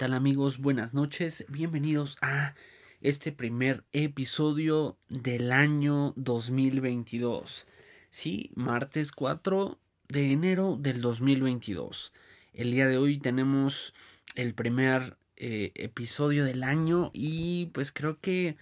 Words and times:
tal 0.00 0.14
amigos? 0.14 0.56
Buenas 0.56 0.94
noches, 0.94 1.44
bienvenidos 1.50 2.16
a 2.22 2.54
este 3.02 3.32
primer 3.32 3.84
episodio 3.92 4.96
del 5.10 5.52
año 5.52 6.14
2022. 6.16 7.66
Sí, 8.08 8.50
martes 8.54 9.12
4 9.12 9.78
de 10.08 10.32
enero 10.32 10.78
del 10.80 11.02
2022. 11.02 12.14
El 12.54 12.70
día 12.70 12.86
de 12.86 12.96
hoy 12.96 13.18
tenemos 13.18 13.92
el 14.36 14.54
primer 14.54 15.18
eh, 15.36 15.72
episodio 15.74 16.46
del 16.46 16.62
año 16.62 17.10
y 17.12 17.66
pues 17.74 17.92
creo 17.92 18.18
que 18.20 18.56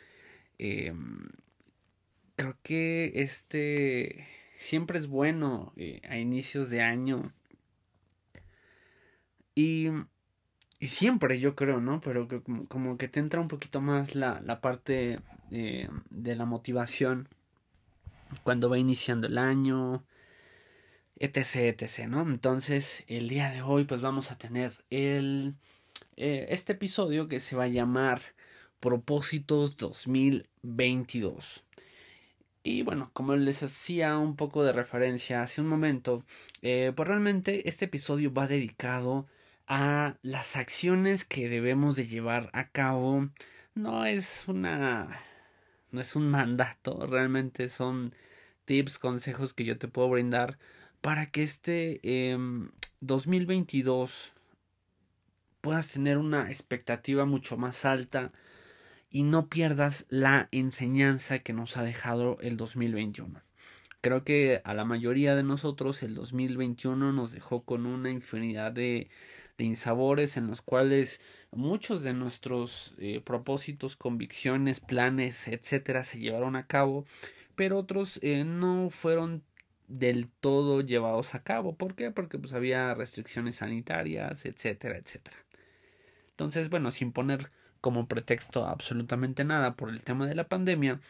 eh, 0.58 0.92
creo 2.34 2.56
que 2.64 3.12
este 3.14 4.26
siempre 4.56 4.98
es 4.98 5.06
bueno 5.06 5.72
eh, 5.76 6.00
a 6.08 6.18
inicios 6.18 6.68
de 6.68 6.82
año 6.82 7.32
y 9.54 9.90
y 10.80 10.88
siempre 10.88 11.40
yo 11.40 11.54
creo, 11.56 11.80
¿no? 11.80 12.00
Pero 12.00 12.28
que 12.28 12.40
como, 12.68 12.96
que 12.96 13.08
te 13.08 13.20
entra 13.20 13.40
un 13.40 13.48
poquito 13.48 13.80
más 13.80 14.14
la, 14.14 14.40
la 14.44 14.60
parte 14.60 15.20
eh, 15.50 15.88
de 16.10 16.36
la 16.36 16.44
motivación 16.44 17.28
cuando 18.44 18.68
va 18.70 18.78
iniciando 18.78 19.26
el 19.26 19.38
año, 19.38 20.04
etc, 21.16 21.80
etc, 21.80 22.06
¿no? 22.06 22.22
Entonces, 22.22 23.02
el 23.08 23.28
día 23.28 23.50
de 23.50 23.62
hoy 23.62 23.84
pues 23.84 24.00
vamos 24.00 24.30
a 24.30 24.38
tener 24.38 24.72
el, 24.90 25.54
eh, 26.16 26.46
este 26.50 26.74
episodio 26.74 27.26
que 27.26 27.40
se 27.40 27.56
va 27.56 27.64
a 27.64 27.68
llamar 27.68 28.20
Propósitos 28.80 29.76
2022. 29.76 31.64
Y 32.62 32.82
bueno, 32.82 33.10
como 33.14 33.34
les 33.34 33.62
hacía 33.62 34.16
un 34.18 34.36
poco 34.36 34.62
de 34.62 34.72
referencia 34.72 35.42
hace 35.42 35.60
un 35.60 35.68
momento, 35.68 36.24
eh, 36.62 36.92
pues 36.94 37.08
realmente 37.08 37.68
este 37.68 37.86
episodio 37.86 38.32
va 38.32 38.46
dedicado 38.46 39.26
a 39.68 40.16
las 40.22 40.56
acciones 40.56 41.24
que 41.24 41.48
debemos 41.48 41.94
de 41.94 42.06
llevar 42.06 42.50
a 42.54 42.68
cabo. 42.68 43.28
No 43.74 44.06
es 44.06 44.48
una 44.48 45.20
no 45.90 46.00
es 46.00 46.16
un 46.16 46.28
mandato 46.28 47.06
realmente 47.06 47.68
son 47.68 48.14
tips 48.64 48.98
consejos 48.98 49.54
que 49.54 49.64
yo 49.64 49.78
te 49.78 49.88
puedo 49.88 50.10
brindar 50.10 50.58
para 51.00 51.26
que 51.26 51.42
este 51.42 52.00
2022 53.00 54.10
em, 54.10 54.40
puedas 55.60 55.90
tener 55.92 56.18
una 56.18 56.48
expectativa 56.48 57.24
mucho 57.24 57.56
más 57.56 57.84
alta 57.84 58.32
y 59.10 59.22
no 59.22 59.48
pierdas 59.48 60.04
la 60.10 60.48
enseñanza 60.52 61.38
que 61.38 61.54
nos 61.54 61.78
ha 61.78 61.82
dejado 61.84 62.38
el 62.40 62.58
2021 62.58 63.40
creo 64.00 64.24
que 64.24 64.60
a 64.64 64.74
la 64.74 64.84
mayoría 64.84 65.34
de 65.34 65.42
nosotros 65.42 66.02
el 66.02 66.14
2021 66.14 67.12
nos 67.12 67.32
dejó 67.32 67.62
con 67.62 67.86
una 67.86 68.10
infinidad 68.10 68.72
de 68.72 69.08
de 69.58 69.64
insabores 69.64 70.36
en 70.36 70.46
los 70.46 70.62
cuales 70.62 71.20
muchos 71.50 72.02
de 72.02 72.14
nuestros 72.14 72.94
eh, 72.98 73.20
propósitos, 73.20 73.96
convicciones, 73.96 74.80
planes, 74.80 75.48
etcétera, 75.48 76.04
se 76.04 76.20
llevaron 76.20 76.56
a 76.56 76.66
cabo, 76.66 77.04
pero 77.56 77.78
otros 77.78 78.20
eh, 78.22 78.44
no 78.44 78.88
fueron 78.90 79.42
del 79.88 80.28
todo 80.28 80.80
llevados 80.80 81.34
a 81.34 81.42
cabo. 81.42 81.74
¿Por 81.76 81.96
qué? 81.96 82.10
Porque 82.12 82.38
pues 82.38 82.54
había 82.54 82.94
restricciones 82.94 83.56
sanitarias, 83.56 84.44
etcétera, 84.44 84.96
etcétera. 84.96 85.36
Entonces, 86.30 86.70
bueno, 86.70 86.92
sin 86.92 87.12
poner 87.12 87.50
como 87.80 88.06
pretexto 88.06 88.66
absolutamente 88.66 89.44
nada 89.44 89.74
por 89.74 89.90
el 89.90 90.04
tema 90.04 90.26
de 90.26 90.34
la 90.36 90.48
pandemia, 90.48 91.00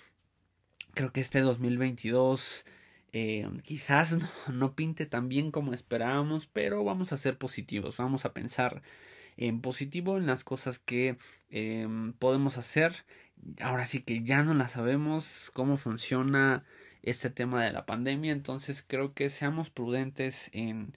creo 0.94 1.12
que 1.12 1.20
este 1.20 1.40
2022 1.40 2.64
eh, 3.12 3.48
quizás 3.62 4.16
no, 4.52 4.74
pinte 4.74 5.06
tan 5.06 5.28
bien 5.28 5.50
como 5.50 5.72
esperábamos, 5.72 6.46
pero 6.46 6.84
vamos 6.84 7.12
a 7.12 7.18
ser 7.18 7.38
positivos, 7.38 7.96
vamos 7.96 8.24
a 8.24 8.32
pensar 8.32 8.82
en 9.36 9.60
positivo 9.60 10.18
en 10.18 10.26
las 10.26 10.44
cosas 10.44 10.78
que 10.78 11.16
eh, 11.50 11.86
podemos 12.18 12.58
hacer. 12.58 13.04
Ahora 13.60 13.86
sí 13.86 14.02
que 14.02 14.22
ya 14.24 14.42
no 14.42 14.54
la 14.54 14.68
sabemos 14.68 15.50
cómo 15.54 15.76
funciona 15.76 16.64
este 17.02 17.30
tema 17.30 17.64
de 17.64 17.72
la 17.72 17.86
pandemia, 17.86 18.32
entonces 18.32 18.84
creo 18.86 19.14
que 19.14 19.30
seamos 19.30 19.70
prudentes 19.70 20.50
en 20.52 20.96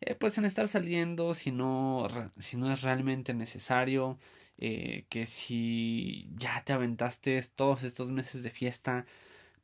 eh, 0.00 0.14
pues 0.14 0.38
en 0.38 0.44
estar 0.46 0.66
saliendo 0.68 1.34
si 1.34 1.52
no, 1.52 2.06
si 2.38 2.56
no 2.56 2.72
es 2.72 2.82
realmente 2.82 3.34
necesario. 3.34 4.18
Eh, 4.62 5.06
que 5.08 5.24
si 5.24 6.28
ya 6.36 6.62
te 6.64 6.74
aventaste 6.74 7.40
todos 7.54 7.82
estos 7.82 8.10
meses 8.10 8.42
de 8.42 8.50
fiesta 8.50 9.06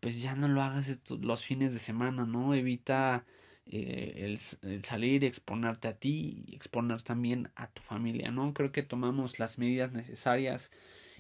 pues 0.01 0.21
ya 0.23 0.34
no 0.34 0.49
lo 0.49 0.62
hagas 0.62 0.99
los 1.21 1.45
fines 1.45 1.73
de 1.73 1.79
semana, 1.79 2.27
¿no? 2.27 2.55
Evita 2.55 3.25
eh, 3.69 4.39
el, 4.62 4.84
salir 4.84 5.25
y 5.25 5.27
exponerte 5.27 5.89
a 5.89 5.97
ti 5.97 6.45
y 6.47 6.55
exponer 6.55 7.03
también 7.03 7.51
a 7.57 7.67
tu 7.69 7.83
familia, 7.83 8.31
¿no? 8.31 8.55
Creo 8.55 8.71
que 8.71 8.84
tomamos 8.84 9.41
las 9.41 9.59
medidas 9.59 9.93
necesarias. 9.93 10.71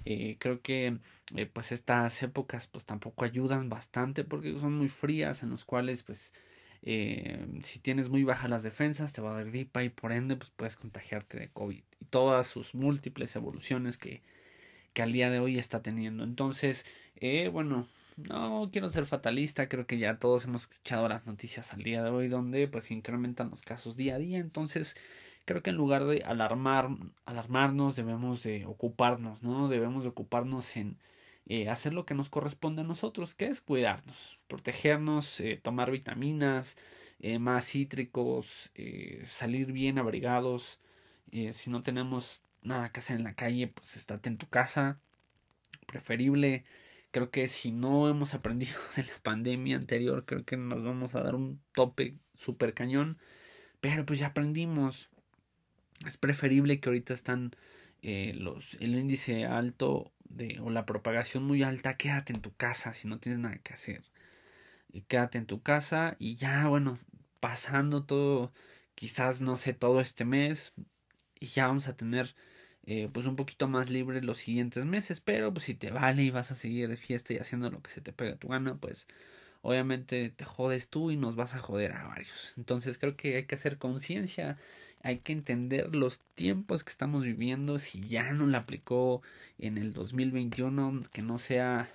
Eh, 0.04 0.36
creo 0.38 0.62
que 0.62 0.98
eh, 1.34 1.46
pues 1.46 1.72
estas 1.72 2.22
épocas 2.22 2.68
pues 2.68 2.84
tampoco 2.84 3.24
ayudan 3.24 3.68
bastante 3.68 4.22
porque 4.22 4.56
son 4.58 4.74
muy 4.78 4.88
frías 4.88 5.42
en 5.42 5.50
los 5.50 5.64
cuales 5.64 6.02
pues 6.04 6.32
si 6.82 7.80
tienes 7.80 8.10
muy 8.10 8.22
bajas 8.22 8.48
las 8.48 8.62
defensas 8.62 9.12
te 9.12 9.20
va 9.20 9.32
a 9.32 9.34
dar 9.34 9.46
gripa 9.46 9.82
y 9.82 9.88
por 9.88 10.12
ende 10.12 10.36
pues 10.36 10.52
puedes 10.54 10.76
contagiarte 10.76 11.36
de 11.36 11.48
COVID 11.48 11.82
y 12.00 12.04
todas 12.10 12.46
sus 12.46 12.76
múltiples 12.76 13.34
evoluciones 13.34 13.98
que, 13.98 14.22
que 14.92 15.02
al 15.02 15.10
día 15.10 15.28
de 15.30 15.40
hoy 15.40 15.58
está 15.58 15.82
teniendo 15.82 16.22
entonces 16.22 16.86
bueno 17.50 17.88
no 18.16 18.68
quiero 18.72 18.90
ser 18.90 19.06
fatalista, 19.06 19.68
creo 19.68 19.86
que 19.86 19.98
ya 19.98 20.18
todos 20.18 20.44
hemos 20.46 20.62
escuchado 20.62 21.08
las 21.08 21.26
noticias 21.26 21.72
al 21.72 21.82
día 21.82 22.02
de 22.02 22.10
hoy 22.10 22.28
donde 22.28 22.68
pues 22.68 22.90
incrementan 22.90 23.50
los 23.50 23.62
casos 23.62 23.96
día 23.96 24.16
a 24.16 24.18
día, 24.18 24.38
entonces 24.38 24.96
creo 25.44 25.62
que 25.62 25.70
en 25.70 25.76
lugar 25.76 26.04
de 26.06 26.22
alarmar, 26.24 26.88
alarmarnos 27.26 27.96
debemos 27.96 28.42
de 28.42 28.66
ocuparnos, 28.66 29.42
¿no? 29.42 29.68
Debemos 29.68 30.02
de 30.04 30.10
ocuparnos 30.10 30.76
en 30.76 30.98
eh, 31.46 31.68
hacer 31.68 31.94
lo 31.94 32.04
que 32.06 32.14
nos 32.14 32.28
corresponde 32.28 32.82
a 32.82 32.84
nosotros, 32.84 33.34
que 33.34 33.46
es 33.46 33.60
cuidarnos, 33.60 34.38
protegernos, 34.48 35.40
eh, 35.40 35.60
tomar 35.62 35.90
vitaminas, 35.92 36.76
eh, 37.20 37.38
más 37.38 37.66
cítricos, 37.66 38.72
salir 39.24 39.72
bien 39.72 39.98
abrigados, 39.98 40.80
si 41.52 41.70
no 41.70 41.82
tenemos 41.82 42.42
nada 42.62 42.90
que 42.90 43.00
hacer 43.00 43.16
en 43.16 43.24
la 43.24 43.34
calle, 43.34 43.68
pues 43.68 43.96
estate 43.96 44.28
en 44.28 44.38
tu 44.38 44.48
casa, 44.48 45.00
preferible 45.86 46.64
Creo 47.16 47.30
que 47.30 47.48
si 47.48 47.72
no 47.72 48.10
hemos 48.10 48.34
aprendido 48.34 48.74
de 48.96 49.04
la 49.04 49.18
pandemia 49.22 49.76
anterior, 49.76 50.26
creo 50.26 50.44
que 50.44 50.58
nos 50.58 50.84
vamos 50.84 51.14
a 51.14 51.22
dar 51.22 51.34
un 51.34 51.62
tope 51.72 52.18
super 52.34 52.74
cañón. 52.74 53.16
Pero 53.80 54.04
pues 54.04 54.18
ya 54.18 54.26
aprendimos. 54.26 55.08
Es 56.06 56.18
preferible 56.18 56.78
que 56.78 56.90
ahorita 56.90 57.14
están 57.14 57.56
eh, 58.02 58.34
los, 58.36 58.74
el 58.80 58.94
índice 58.94 59.46
alto 59.46 60.12
de, 60.28 60.60
o 60.60 60.68
la 60.68 60.84
propagación 60.84 61.44
muy 61.44 61.62
alta. 61.62 61.96
Quédate 61.96 62.34
en 62.34 62.42
tu 62.42 62.54
casa 62.54 62.92
si 62.92 63.08
no 63.08 63.18
tienes 63.18 63.38
nada 63.38 63.56
que 63.60 63.72
hacer. 63.72 64.04
Y 64.92 65.00
quédate 65.00 65.38
en 65.38 65.46
tu 65.46 65.62
casa 65.62 66.16
y 66.18 66.36
ya, 66.36 66.68
bueno, 66.68 66.98
pasando 67.40 68.04
todo, 68.04 68.52
quizás 68.94 69.40
no 69.40 69.56
sé, 69.56 69.72
todo 69.72 70.02
este 70.02 70.26
mes. 70.26 70.74
Y 71.40 71.46
ya 71.46 71.66
vamos 71.66 71.88
a 71.88 71.96
tener 71.96 72.34
eh, 72.86 73.08
pues 73.12 73.26
un 73.26 73.36
poquito 73.36 73.68
más 73.68 73.90
libre 73.90 74.22
los 74.22 74.38
siguientes 74.38 74.84
meses, 74.84 75.20
pero 75.20 75.52
pues 75.52 75.64
si 75.66 75.74
te 75.74 75.90
vale 75.90 76.22
y 76.22 76.30
vas 76.30 76.50
a 76.52 76.54
seguir 76.54 76.88
de 76.88 76.96
fiesta 76.96 77.32
y 77.32 77.38
haciendo 77.38 77.70
lo 77.70 77.82
que 77.82 77.90
se 77.90 78.00
te 78.00 78.12
pega 78.12 78.36
tu 78.36 78.48
gana, 78.48 78.76
pues 78.76 79.06
obviamente 79.62 80.30
te 80.30 80.44
jodes 80.44 80.88
tú 80.88 81.10
y 81.10 81.16
nos 81.16 81.36
vas 81.36 81.54
a 81.54 81.58
joder 81.58 81.92
a 81.92 82.04
varios. 82.06 82.54
Entonces 82.56 82.98
creo 82.98 83.16
que 83.16 83.36
hay 83.36 83.46
que 83.46 83.56
hacer 83.56 83.78
conciencia, 83.78 84.58
hay 85.02 85.18
que 85.18 85.32
entender 85.32 85.94
los 85.94 86.20
tiempos 86.36 86.84
que 86.84 86.90
estamos 86.90 87.24
viviendo, 87.24 87.78
si 87.78 88.00
ya 88.02 88.32
no 88.32 88.46
la 88.46 88.58
aplicó 88.58 89.22
en 89.58 89.78
el 89.78 89.92
2021, 89.92 91.02
que 91.12 91.22
no 91.22 91.38
sea 91.38 91.90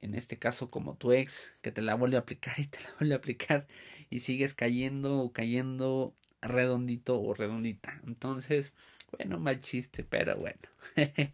en 0.00 0.14
este 0.14 0.38
caso 0.38 0.70
como 0.70 0.96
tu 0.96 1.12
ex, 1.12 1.54
que 1.62 1.72
te 1.72 1.82
la 1.82 1.94
vuelve 1.94 2.16
a 2.16 2.20
aplicar 2.20 2.58
y 2.58 2.66
te 2.66 2.80
la 2.82 2.90
vuelve 2.98 3.14
a 3.14 3.18
aplicar 3.18 3.66
y 4.10 4.20
sigues 4.20 4.54
cayendo 4.54 5.18
o 5.20 5.32
cayendo 5.32 6.14
redondito 6.40 7.20
o 7.20 7.34
redondita. 7.34 8.00
Entonces, 8.06 8.74
bueno, 9.10 9.38
mal 9.38 9.60
chiste, 9.60 10.04
pero 10.04 10.36
bueno. 10.36 10.60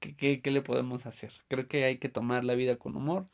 ¿Qué, 0.00 0.40
qué, 0.40 0.50
le 0.50 0.62
podemos 0.62 1.06
hacer? 1.06 1.32
Creo 1.48 1.68
que 1.68 1.84
hay 1.84 1.98
que 1.98 2.08
tomar 2.08 2.44
la 2.44 2.54
vida 2.54 2.76
con 2.76 2.96
humor 2.96 3.28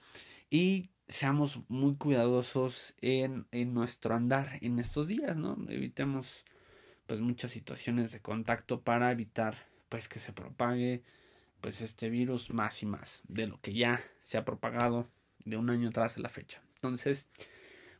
y 0.50 0.90
seamos 1.08 1.60
muy 1.68 1.96
cuidadosos 1.96 2.96
en, 3.00 3.46
en 3.52 3.72
nuestro 3.72 4.14
andar 4.14 4.58
en 4.60 4.78
estos 4.78 5.06
días, 5.06 5.36
¿no? 5.36 5.56
Evitemos 5.68 6.44
pues 7.06 7.20
muchas 7.20 7.52
situaciones 7.52 8.10
de 8.10 8.20
contacto 8.20 8.80
para 8.80 9.12
evitar 9.12 9.56
pues 9.88 10.08
que 10.08 10.18
se 10.18 10.32
propague 10.32 11.02
pues 11.60 11.80
este 11.80 12.10
virus 12.10 12.52
más 12.52 12.82
y 12.82 12.86
más 12.86 13.22
de 13.28 13.46
lo 13.46 13.60
que 13.60 13.72
ya 13.72 14.02
se 14.22 14.38
ha 14.38 14.44
propagado 14.44 15.08
de 15.44 15.56
un 15.56 15.70
año 15.70 15.88
atrás 15.88 16.16
de 16.16 16.22
la 16.22 16.28
fecha. 16.28 16.60
Entonces, 16.74 17.28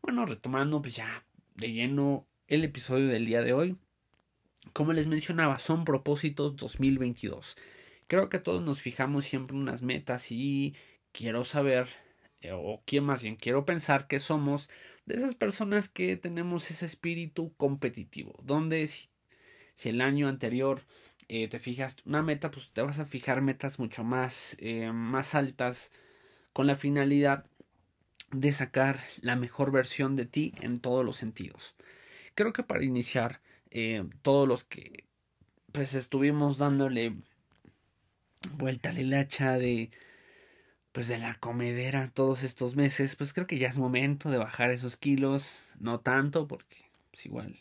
bueno, 0.03 0.27
retomando 0.27 0.83
pues 0.83 0.97
ya 0.97 1.25
de 1.55 1.73
lleno 1.73 2.27
el 2.49 2.65
episodio 2.65 3.09
del 3.09 3.27
día 3.27 3.43
de 3.43 3.53
hoy. 3.53 3.77
Como 4.77 4.93
les 4.93 5.07
mencionaba, 5.07 5.59
son 5.59 5.87
propósitos 5.87 6.55
2022. 6.55 7.57
Creo 8.09 8.29
que 8.29 8.39
todos 8.39 8.63
nos 8.63 8.83
fijamos 8.83 9.25
siempre 9.25 9.57
unas 9.57 9.81
metas 9.81 10.31
y 10.31 10.77
quiero 11.13 11.45
saber, 11.45 11.89
eh, 12.43 12.53
o 12.53 12.83
quién 12.85 13.03
más 13.03 13.23
bien 13.23 13.37
quiero 13.37 13.65
pensar 13.65 14.07
que 14.07 14.19
somos 14.19 14.69
de 15.07 15.15
esas 15.15 15.35
personas 15.35 15.89
que 15.89 16.19
tenemos 16.19 16.71
ese 16.71 16.85
espíritu 16.85 17.55
competitivo, 17.57 18.39
donde 18.43 18.87
si, 18.87 19.09
el 19.89 20.03
año 20.03 20.29
anterior 20.29 20.83
eh, 21.29 21.49
te 21.49 21.59
fijas 21.59 21.97
una 22.05 22.23
meta, 22.23 22.51
pues 22.51 22.71
te 22.75 22.83
vas 22.83 22.99
a 22.99 23.07
fijar 23.07 23.41
metas 23.41 23.79
mucho 23.79 24.05
más, 24.05 24.59
eh, 24.61 24.93
más 24.93 25.35
altas 25.35 25.91
con 26.53 26.67
la 26.67 26.75
finalidad 26.75 27.47
de 28.31 28.53
sacar 28.53 29.01
la 29.23 29.37
mejor 29.37 29.73
versión 29.73 30.17
de 30.17 30.27
ti 30.27 30.53
en 30.61 30.81
todos 30.81 31.03
los 31.03 31.17
sentidos. 31.17 31.77
Creo 32.35 32.53
que 32.53 32.63
para 32.63 32.85
iniciar, 32.85 33.41
eh, 33.71 34.05
todos 34.23 34.49
los 34.49 34.65
que 34.65 35.05
pues 35.73 35.95
estuvimos 35.95 36.59
dándole 36.59 37.15
vuelta 38.53 38.91
al 38.91 39.13
hacha 39.15 39.59
de 39.59 39.91
pues 40.93 41.09
de 41.09 41.19
la 41.19 41.35
comedera 41.35 42.11
todos 42.11 42.43
estos 42.43 42.75
meses, 42.75 43.17
pues 43.17 43.35
creo 43.35 43.47
que 43.47 43.59
ya 43.59 43.69
es 43.69 43.77
momento 43.77 44.31
de 44.31 44.39
bajar 44.39 44.71
esos 44.71 44.97
kilos, 44.97 45.75
no 45.79 46.01
tanto 46.01 46.49
porque 46.49 46.91
pues 47.11 47.27
igual 47.27 47.59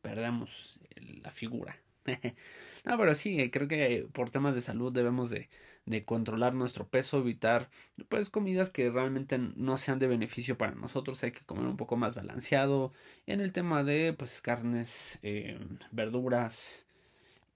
perdemos 0.00 0.78
la 1.22 1.32
figura. 1.32 1.76
no, 2.84 2.96
pero 2.96 3.14
sí, 3.16 3.50
creo 3.50 3.66
que 3.66 4.06
por 4.12 4.30
temas 4.30 4.54
de 4.54 4.60
salud 4.60 4.92
debemos 4.92 5.28
de, 5.28 5.48
de 5.88 6.04
controlar 6.04 6.54
nuestro 6.54 6.86
peso, 6.86 7.18
evitar 7.18 7.70
pues 8.08 8.30
comidas 8.30 8.70
que 8.70 8.90
realmente 8.90 9.38
no 9.38 9.76
sean 9.76 9.98
de 9.98 10.06
beneficio 10.06 10.58
para 10.58 10.74
nosotros, 10.74 11.22
hay 11.24 11.32
que 11.32 11.44
comer 11.44 11.66
un 11.66 11.76
poco 11.76 11.96
más 11.96 12.14
balanceado 12.14 12.92
en 13.26 13.40
el 13.40 13.52
tema 13.52 13.84
de 13.84 14.14
pues 14.16 14.40
carnes, 14.40 15.18
eh, 15.22 15.58
verduras, 15.90 16.84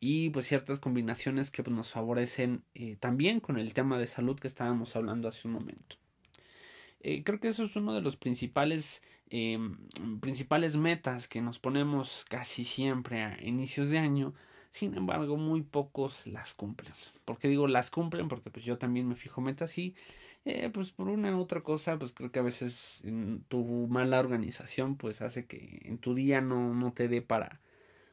y 0.04 0.30
pues 0.30 0.48
ciertas 0.48 0.80
combinaciones 0.80 1.52
que 1.52 1.62
pues, 1.62 1.76
nos 1.76 1.90
favorecen 1.90 2.64
eh, 2.74 2.96
también 2.98 3.38
con 3.38 3.56
el 3.56 3.72
tema 3.72 4.00
de 4.00 4.08
salud 4.08 4.36
que 4.36 4.48
estábamos 4.48 4.96
hablando 4.96 5.28
hace 5.28 5.46
un 5.46 5.54
momento. 5.54 5.94
Eh, 7.02 7.22
creo 7.22 7.38
que 7.38 7.46
eso 7.46 7.62
es 7.62 7.76
uno 7.76 7.94
de 7.94 8.00
los 8.00 8.16
principales, 8.16 9.00
eh, 9.30 9.60
principales 10.20 10.76
metas 10.76 11.28
que 11.28 11.40
nos 11.40 11.60
ponemos 11.60 12.24
casi 12.28 12.64
siempre 12.64 13.22
a 13.22 13.40
inicios 13.44 13.90
de 13.90 13.98
año. 13.98 14.34
Sin 14.72 14.96
embargo, 14.96 15.36
muy 15.36 15.62
pocos 15.62 16.26
las 16.26 16.54
cumplen. 16.54 16.92
¿Por 17.24 17.38
qué 17.38 17.48
digo 17.48 17.68
las 17.68 17.90
cumplen? 17.90 18.28
Porque 18.28 18.50
pues 18.50 18.64
yo 18.64 18.78
también 18.78 19.06
me 19.06 19.14
fijo 19.14 19.40
metas 19.40 19.76
y 19.78 19.94
pues 20.72 20.90
por 20.90 21.08
una 21.08 21.36
u 21.36 21.40
otra 21.40 21.60
cosa, 21.60 21.98
pues 21.98 22.12
creo 22.12 22.32
que 22.32 22.40
a 22.40 22.42
veces 22.42 23.02
tu 23.48 23.86
mala 23.88 24.18
organización 24.18 24.96
pues 24.96 25.22
hace 25.22 25.46
que 25.46 25.82
en 25.84 25.98
tu 25.98 26.14
día 26.14 26.40
no, 26.40 26.74
no 26.74 26.92
te 26.92 27.06
dé 27.06 27.22
para, 27.22 27.60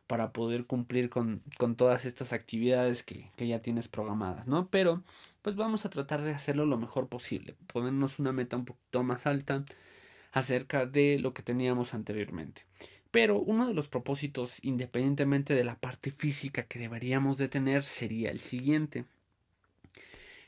para 0.06 0.32
poder 0.32 0.66
cumplir 0.66 1.10
con, 1.10 1.42
con 1.58 1.76
todas 1.76 2.06
estas 2.06 2.34
actividades 2.34 3.04
que, 3.04 3.32
que, 3.36 3.48
ya 3.48 3.62
tienes 3.62 3.88
programadas, 3.88 4.48
¿no? 4.48 4.68
Pero 4.70 5.04
pues 5.42 5.56
vamos 5.56 5.86
a 5.86 5.90
tratar 5.90 6.22
de 6.22 6.32
hacerlo 6.32 6.66
lo 6.66 6.78
mejor 6.78 7.08
posible, 7.08 7.56
ponernos 7.72 8.20
una 8.20 8.32
meta 8.32 8.58
un 8.58 8.66
poquito 8.66 9.02
más 9.02 9.26
alta 9.26 9.66
acerca 10.32 10.86
de 10.86 11.18
lo 11.20 11.34
que 11.34 11.42
teníamos 11.42 11.96
anteriormente. 11.96 12.64
Pero 13.12 13.40
uno 13.40 13.68
de 13.68 13.74
los 13.74 13.88
propósitos, 13.88 14.60
independientemente 14.64 15.56
de 15.56 15.64
la 15.64 15.76
parte 15.76 16.12
física 16.12 16.64
que 16.64 16.80
deberíamos 16.80 17.38
de 17.38 17.50
tener, 17.50 17.84
sería 17.84 18.30
el 18.30 18.40
siguiente. 18.40 19.06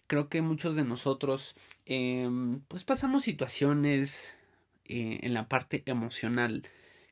Creo 0.08 0.30
que 0.30 0.42
muchos 0.42 0.76
de 0.76 0.84
nosotros 0.84 1.56
eh, 1.86 2.30
pues 2.68 2.84
pasamos 2.84 3.24
situaciones 3.24 4.36
eh, 4.86 5.20
en 5.24 5.34
la 5.34 5.48
parte 5.48 5.84
emocional 5.86 6.64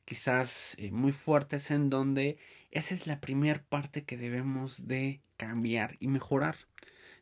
quizás 0.09 0.75
eh, 0.79 0.89
muy 0.91 1.11
fuertes 1.11 1.69
en 1.69 1.91
donde 1.91 2.39
esa 2.71 2.95
es 2.95 3.05
la 3.05 3.21
primera 3.21 3.63
parte 3.69 4.05
que 4.05 4.17
debemos 4.17 4.87
de 4.87 5.21
cambiar 5.37 5.97
y 5.99 6.07
mejorar. 6.07 6.55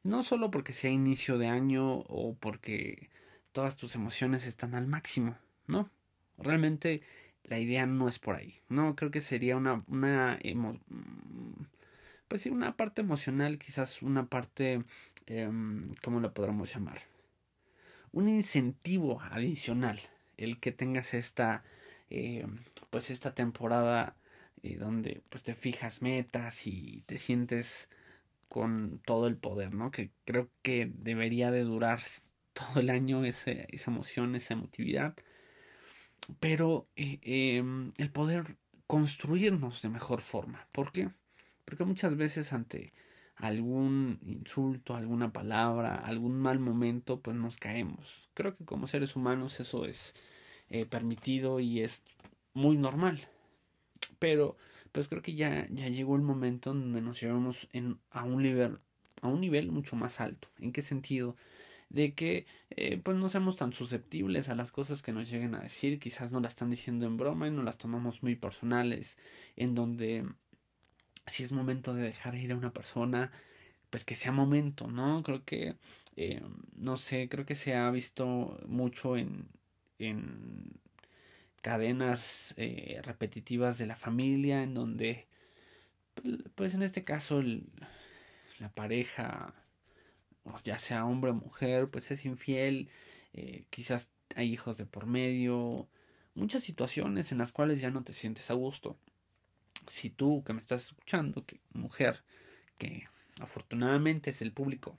No 0.03 0.23
solo 0.23 0.51
porque 0.51 0.71
sea 0.71 0.89
inicio 0.89 1.37
de 1.37 1.47
año 1.47 1.99
o 2.07 2.35
porque 2.39 3.09
todas 3.51 3.75
tus 3.75 3.95
emociones 3.95 4.47
están 4.47 4.73
al 4.73 4.87
máximo, 4.87 5.37
¿no? 5.67 5.89
Realmente 6.37 7.01
la 7.47 7.59
idea 7.59 7.85
no 7.85 8.07
es 8.07 8.19
por 8.19 8.35
ahí, 8.35 8.55
¿no? 8.69 8.95
Creo 8.95 9.11
que 9.11 9.21
sería 9.21 9.57
una, 9.57 9.83
una 9.87 10.39
pues 12.27 12.41
sí, 12.41 12.49
una 12.49 12.75
parte 12.77 13.01
emocional, 13.01 13.57
quizás 13.57 14.01
una 14.01 14.27
parte, 14.27 14.83
em, 15.27 15.93
¿cómo 16.03 16.19
lo 16.19 16.33
podremos 16.33 16.73
llamar? 16.73 16.99
Un 18.11 18.29
incentivo 18.29 19.21
adicional, 19.21 19.99
el 20.37 20.59
que 20.59 20.71
tengas 20.71 21.13
esta 21.13 21.63
eh, 22.09 22.45
pues 22.89 23.09
esta 23.09 23.33
temporada 23.35 24.15
eh, 24.63 24.77
donde 24.77 25.21
pues 25.29 25.43
te 25.43 25.55
fijas 25.55 26.01
metas 26.01 26.67
y 26.67 27.03
te 27.05 27.17
sientes 27.17 27.89
con 28.49 28.99
todo 29.05 29.27
el 29.27 29.37
poder, 29.37 29.73
¿no? 29.73 29.91
Que 29.91 30.11
creo 30.25 30.49
que 30.61 30.91
debería 30.93 31.51
de 31.51 31.61
durar 31.63 32.01
todo 32.53 32.79
el 32.81 32.89
año 32.89 33.25
esa 33.25 33.51
emoción, 33.87 34.35
esa 34.35 34.53
emotividad. 34.55 35.15
Pero 36.39 36.87
eh, 36.95 37.19
em, 37.23 37.91
el 37.97 38.11
poder 38.11 38.57
construirnos 38.87 39.81
de 39.81 39.89
mejor 39.89 40.21
forma. 40.21 40.67
¿Por 40.71 40.91
qué? 40.91 41.09
Porque 41.65 41.85
muchas 41.85 42.15
veces 42.15 42.53
ante 42.53 42.93
algún 43.35 44.19
insulto, 44.25 44.95
alguna 44.95 45.31
palabra, 45.31 45.95
algún 45.95 46.39
mal 46.39 46.59
momento, 46.59 47.19
pues 47.19 47.35
nos 47.35 47.57
caemos. 47.57 48.29
Creo 48.33 48.55
que 48.55 48.65
como 48.65 48.87
seres 48.87 49.15
humanos 49.15 49.59
eso 49.59 49.85
es 49.85 50.15
eh, 50.69 50.85
permitido 50.85 51.59
y 51.59 51.81
es 51.81 52.03
muy 52.53 52.77
normal. 52.77 53.27
Pero 54.19 54.57
pues 54.91 55.07
creo 55.07 55.21
que 55.21 55.35
ya, 55.35 55.67
ya 55.69 55.87
llegó 55.89 56.15
el 56.15 56.21
momento 56.23 56.73
donde 56.73 57.01
nos 57.01 57.21
llevamos 57.21 57.67
a 58.11 58.23
un 58.23 58.41
nivel 58.41 58.79
a 59.21 59.27
un 59.27 59.41
nivel 59.41 59.71
mucho 59.71 59.95
más 59.95 60.19
alto. 60.21 60.47
¿En 60.59 60.71
qué 60.71 60.81
sentido? 60.81 61.35
De 61.89 62.13
que 62.13 62.45
eh, 62.71 62.99
pues 63.01 63.17
no 63.17 63.29
seamos 63.29 63.55
tan 63.55 63.73
susceptibles 63.73 64.49
a 64.49 64.55
las 64.55 64.71
cosas 64.71 65.01
que 65.01 65.13
nos 65.13 65.29
lleguen 65.29 65.55
a 65.55 65.61
decir, 65.61 65.99
quizás 65.99 66.31
no 66.31 66.39
las 66.41 66.53
están 66.53 66.69
diciendo 66.69 67.05
en 67.05 67.17
broma 67.17 67.47
y 67.47 67.51
no 67.51 67.63
las 67.63 67.77
tomamos 67.77 68.23
muy 68.23 68.35
personales, 68.35 69.17
en 69.55 69.73
donde 69.73 70.25
si 71.27 71.43
es 71.43 71.51
momento 71.51 71.93
de 71.93 72.03
dejar 72.03 72.35
ir 72.35 72.51
a 72.51 72.57
una 72.57 72.73
persona, 72.73 73.31
pues 73.89 74.05
que 74.05 74.15
sea 74.15 74.31
momento, 74.31 74.87
¿no? 74.87 75.23
Creo 75.23 75.45
que, 75.45 75.75
eh, 76.15 76.41
no 76.75 76.97
sé, 76.97 77.29
creo 77.29 77.45
que 77.45 77.55
se 77.55 77.75
ha 77.75 77.89
visto 77.91 78.59
mucho 78.67 79.17
en, 79.17 79.47
en 79.99 80.79
cadenas 81.61 82.53
eh, 82.57 83.01
repetitivas 83.03 83.77
de 83.77 83.87
la 83.87 83.95
familia 83.95 84.63
en 84.63 84.73
donde 84.73 85.27
pues 86.55 86.73
en 86.73 86.81
este 86.81 87.03
caso 87.03 87.43
la 88.59 88.69
pareja 88.73 89.53
ya 90.63 90.77
sea 90.77 91.05
hombre 91.05 91.31
o 91.31 91.33
mujer 91.33 91.89
pues 91.89 92.11
es 92.11 92.25
infiel 92.25 92.89
eh, 93.33 93.65
quizás 93.69 94.09
hay 94.35 94.51
hijos 94.51 94.77
de 94.77 94.85
por 94.85 95.05
medio 95.05 95.87
muchas 96.35 96.63
situaciones 96.63 97.31
en 97.31 97.37
las 97.37 97.51
cuales 97.51 97.81
ya 97.81 97.91
no 97.91 98.03
te 98.03 98.13
sientes 98.13 98.49
a 98.51 98.53
gusto 98.53 98.97
si 99.87 100.09
tú 100.09 100.43
que 100.45 100.53
me 100.53 100.59
estás 100.59 100.85
escuchando 100.87 101.45
que 101.45 101.59
mujer 101.73 102.23
que 102.77 103.07
afortunadamente 103.39 104.29
es 104.29 104.41
el 104.41 104.51
público 104.51 104.97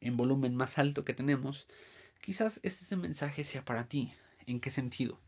en 0.00 0.16
volumen 0.16 0.54
más 0.54 0.78
alto 0.78 1.04
que 1.04 1.14
tenemos 1.14 1.66
quizás 2.20 2.60
ese 2.62 2.96
mensaje 2.96 3.44
sea 3.44 3.64
para 3.64 3.88
ti. 3.88 4.12
¿En 4.46 4.60
qué 4.60 4.70
sentido? 4.70 5.20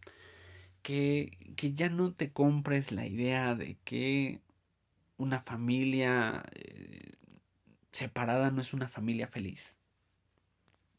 Que, 0.82 1.38
que 1.56 1.74
ya 1.74 1.88
no 1.88 2.12
te 2.12 2.32
compres 2.32 2.92
la 2.92 3.06
idea 3.06 3.54
de 3.54 3.76
que 3.84 4.40
una 5.16 5.40
familia 5.40 6.44
eh, 6.54 7.12
separada 7.92 8.50
no 8.50 8.60
es 8.60 8.72
una 8.72 8.88
familia 8.88 9.28
feliz. 9.28 9.74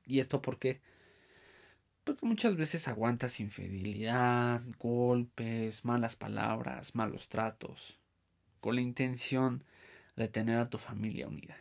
¿Y 0.06 0.20
esto 0.20 0.42
por 0.42 0.60
qué? 0.60 0.82
Porque 2.04 2.26
muchas 2.26 2.56
veces 2.56 2.88
aguantas 2.88 3.40
infidelidad, 3.40 4.62
golpes, 4.78 5.86
malas 5.86 6.16
palabras, 6.16 6.96
malos 6.96 7.30
tratos, 7.30 7.98
con 8.60 8.76
la 8.76 8.82
intención 8.82 9.64
de 10.16 10.28
tener 10.28 10.58
a 10.58 10.66
tu 10.66 10.78
familia 10.78 11.28
unida. 11.28 11.58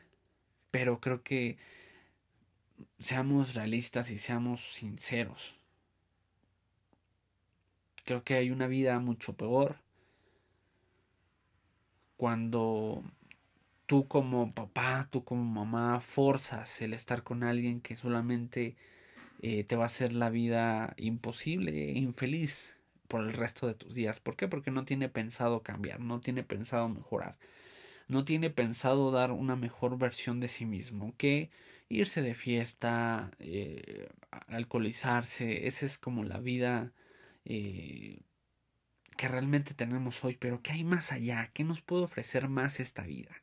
Pero 0.70 1.00
creo 1.00 1.22
que 1.22 1.58
seamos 2.98 3.54
realistas 3.54 4.10
y 4.10 4.18
seamos 4.18 4.60
sinceros. 4.74 5.54
Creo 8.04 8.24
que 8.24 8.34
hay 8.34 8.50
una 8.50 8.66
vida 8.66 8.98
mucho 8.98 9.34
peor 9.34 9.76
cuando 12.16 13.04
tú 13.92 14.08
como 14.08 14.54
papá, 14.54 15.06
tú 15.10 15.22
como 15.22 15.44
mamá 15.44 16.00
forzas 16.00 16.80
el 16.80 16.94
estar 16.94 17.22
con 17.22 17.42
alguien 17.42 17.82
que 17.82 17.94
solamente 17.94 18.74
eh, 19.42 19.64
te 19.64 19.76
va 19.76 19.82
a 19.82 19.86
hacer 19.86 20.14
la 20.14 20.30
vida 20.30 20.94
imposible 20.96 21.90
e 21.90 21.98
infeliz 21.98 22.74
por 23.06 23.20
el 23.20 23.34
resto 23.34 23.66
de 23.66 23.74
tus 23.74 23.94
días. 23.94 24.18
¿Por 24.18 24.34
qué? 24.34 24.48
Porque 24.48 24.70
no 24.70 24.86
tiene 24.86 25.10
pensado 25.10 25.62
cambiar, 25.62 26.00
no 26.00 26.20
tiene 26.20 26.42
pensado 26.42 26.88
mejorar, 26.88 27.36
no 28.08 28.24
tiene 28.24 28.48
pensado 28.48 29.10
dar 29.10 29.30
una 29.30 29.56
mejor 29.56 29.98
versión 29.98 30.40
de 30.40 30.48
sí 30.48 30.64
mismo, 30.64 31.14
que 31.18 31.50
irse 31.90 32.22
de 32.22 32.32
fiesta, 32.32 33.30
eh, 33.40 34.08
alcoholizarse, 34.48 35.66
esa 35.66 35.84
es 35.84 35.98
como 35.98 36.24
la 36.24 36.38
vida 36.38 36.92
eh, 37.44 38.22
que 39.18 39.28
realmente 39.28 39.74
tenemos 39.74 40.24
hoy, 40.24 40.38
pero 40.38 40.62
¿qué 40.62 40.72
hay 40.72 40.84
más 40.84 41.12
allá? 41.12 41.50
¿Qué 41.52 41.62
nos 41.64 41.82
puede 41.82 42.04
ofrecer 42.04 42.48
más 42.48 42.80
esta 42.80 43.02
vida? 43.02 43.42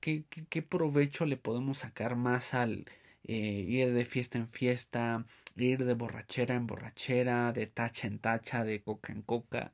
¿Qué, 0.00 0.24
qué, 0.48 0.62
provecho 0.62 1.26
le 1.26 1.36
podemos 1.36 1.78
sacar 1.78 2.14
más 2.14 2.54
al 2.54 2.86
eh, 3.24 3.64
ir 3.68 3.92
de 3.92 4.04
fiesta 4.04 4.38
en 4.38 4.48
fiesta, 4.48 5.24
ir 5.56 5.84
de 5.84 5.94
borrachera 5.94 6.54
en 6.54 6.66
borrachera, 6.66 7.52
de 7.52 7.66
tacha 7.66 8.06
en 8.06 8.18
tacha, 8.20 8.64
de 8.64 8.80
coca 8.80 9.12
en 9.12 9.22
coca? 9.22 9.72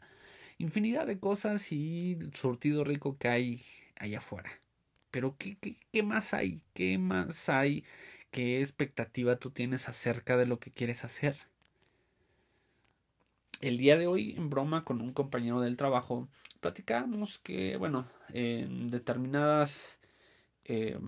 Infinidad 0.58 1.06
de 1.06 1.18
cosas 1.18 1.72
y 1.72 2.18
surtido 2.32 2.84
rico 2.84 3.18
que 3.18 3.28
hay 3.28 3.62
allá 3.96 4.18
afuera. 4.18 4.50
Pero 5.10 5.36
¿qué, 5.38 5.56
qué, 5.60 5.76
qué 5.92 6.02
más 6.02 6.32
hay? 6.32 6.62
¿Qué 6.72 6.96
más 6.98 7.48
hay? 7.48 7.84
¿Qué 8.30 8.60
expectativa 8.60 9.36
tú 9.36 9.50
tienes 9.50 9.88
acerca 9.88 10.36
de 10.36 10.46
lo 10.46 10.58
que 10.58 10.70
quieres 10.70 11.04
hacer? 11.04 11.36
El 13.60 13.76
día 13.76 13.96
de 13.96 14.06
hoy, 14.06 14.34
en 14.36 14.50
broma 14.50 14.84
con 14.84 15.00
un 15.00 15.12
compañero 15.12 15.60
del 15.60 15.76
trabajo, 15.76 16.28
platicamos 16.60 17.38
que, 17.38 17.76
bueno, 17.76 18.06
en 18.30 18.90
determinadas 18.90 19.98
eh, 20.64 20.98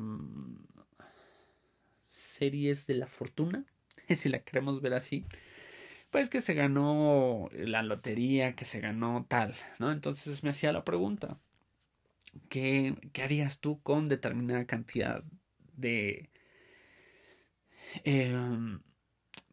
series 2.08 2.86
de 2.86 2.94
la 2.94 3.06
fortuna, 3.06 3.64
si 4.14 4.28
la 4.28 4.40
queremos 4.40 4.80
ver 4.80 4.94
así, 4.94 5.24
pues 6.10 6.30
que 6.30 6.40
se 6.40 6.54
ganó 6.54 7.48
la 7.52 7.82
lotería, 7.82 8.54
que 8.54 8.64
se 8.64 8.80
ganó 8.80 9.26
tal, 9.28 9.54
¿no? 9.78 9.92
Entonces 9.92 10.42
me 10.44 10.50
hacía 10.50 10.72
la 10.72 10.84
pregunta, 10.84 11.38
¿qué, 12.48 12.96
qué 13.12 13.22
harías 13.22 13.60
tú 13.60 13.80
con 13.82 14.08
determinada 14.08 14.66
cantidad 14.66 15.24
de, 15.76 16.30
eh, 18.04 18.34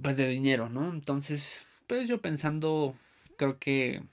pues 0.01 0.17
de 0.17 0.27
dinero, 0.29 0.69
¿no? 0.69 0.89
Entonces, 0.91 1.65
pues 1.87 2.07
yo 2.07 2.21
pensando, 2.21 2.95
creo 3.37 3.59
que 3.59 4.03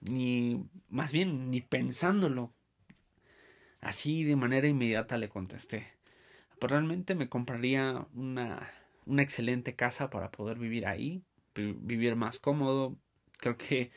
ni, 0.00 0.64
más 0.88 1.12
bien, 1.12 1.50
ni 1.50 1.60
pensándolo, 1.60 2.52
así 3.86 4.24
de 4.24 4.36
manera 4.36 4.66
inmediata 4.68 5.16
le 5.16 5.28
contesté. 5.28 5.86
Pues 6.58 6.72
realmente 6.72 7.14
me 7.14 7.28
compraría 7.28 8.06
una, 8.14 8.70
una 9.06 9.22
excelente 9.22 9.76
casa 9.76 10.10
para 10.10 10.30
poder 10.30 10.58
vivir 10.58 10.86
ahí, 10.86 11.22
vivir 11.54 12.16
más 12.16 12.38
cómodo. 12.38 12.96
Creo 13.38 13.56
que, 13.56 13.92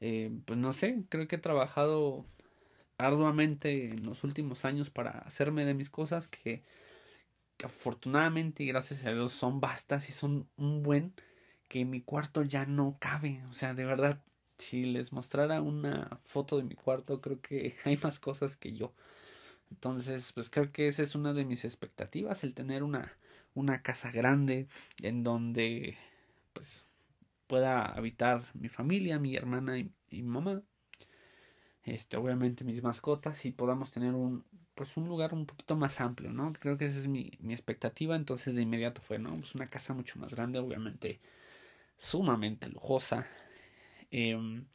eh, 0.00 0.30
pues 0.46 0.58
no 0.58 0.72
sé, 0.72 1.04
creo 1.08 1.28
que 1.28 1.36
he 1.36 1.38
trabajado 1.38 2.26
arduamente 2.96 3.90
en 3.90 4.06
los 4.06 4.24
últimos 4.24 4.64
años 4.64 4.90
para 4.90 5.10
hacerme 5.10 5.64
de 5.64 5.74
mis 5.74 5.90
cosas 5.90 6.28
que, 6.28 6.62
que 7.56 7.66
afortunadamente 7.66 8.62
y 8.62 8.66
gracias 8.68 9.04
a 9.06 9.12
Dios 9.12 9.32
son 9.32 9.60
bastas 9.60 10.08
y 10.08 10.12
son 10.12 10.48
un 10.56 10.82
buen 10.82 11.12
que 11.68 11.84
mi 11.84 12.00
cuarto 12.00 12.42
ya 12.42 12.66
no 12.66 12.96
cabe. 13.00 13.42
O 13.50 13.54
sea, 13.54 13.74
de 13.74 13.84
verdad, 13.84 14.22
si 14.58 14.84
les 14.86 15.12
mostrara 15.12 15.60
una 15.60 16.20
foto 16.22 16.56
de 16.56 16.62
mi 16.64 16.74
cuarto, 16.76 17.20
creo 17.20 17.40
que 17.40 17.76
hay 17.84 17.96
más 17.98 18.20
cosas 18.20 18.56
que 18.56 18.72
yo. 18.72 18.94
Entonces, 19.74 20.32
pues 20.32 20.50
creo 20.50 20.70
que 20.72 20.88
esa 20.88 21.02
es 21.02 21.14
una 21.16 21.32
de 21.32 21.44
mis 21.44 21.64
expectativas, 21.64 22.44
el 22.44 22.54
tener 22.54 22.82
una, 22.84 23.12
una 23.54 23.82
casa 23.82 24.10
grande 24.12 24.68
en 25.02 25.24
donde 25.24 25.96
pues 26.52 26.84
pueda 27.48 27.84
habitar 27.86 28.44
mi 28.54 28.68
familia, 28.68 29.18
mi 29.18 29.36
hermana 29.36 29.78
y, 29.78 29.90
mi 30.10 30.22
mamá. 30.22 30.62
Este, 31.84 32.16
obviamente 32.16 32.64
mis 32.64 32.82
mascotas 32.82 33.44
y 33.44 33.52
podamos 33.52 33.90
tener 33.90 34.14
un 34.14 34.44
pues 34.74 34.96
un 34.96 35.06
lugar 35.08 35.34
un 35.34 35.46
poquito 35.46 35.76
más 35.76 36.00
amplio, 36.00 36.32
¿no? 36.32 36.52
Creo 36.54 36.78
que 36.78 36.86
esa 36.86 36.98
es 36.98 37.06
mi, 37.08 37.32
mi 37.40 37.52
expectativa, 37.52 38.16
entonces 38.16 38.54
de 38.56 38.62
inmediato 38.62 39.02
fue, 39.02 39.18
¿no? 39.18 39.36
Pues 39.36 39.54
una 39.54 39.68
casa 39.68 39.94
mucho 39.94 40.18
más 40.18 40.34
grande, 40.34 40.58
obviamente 40.58 41.20
sumamente 41.96 42.68
lujosa. 42.68 43.26
Em, 44.10 44.66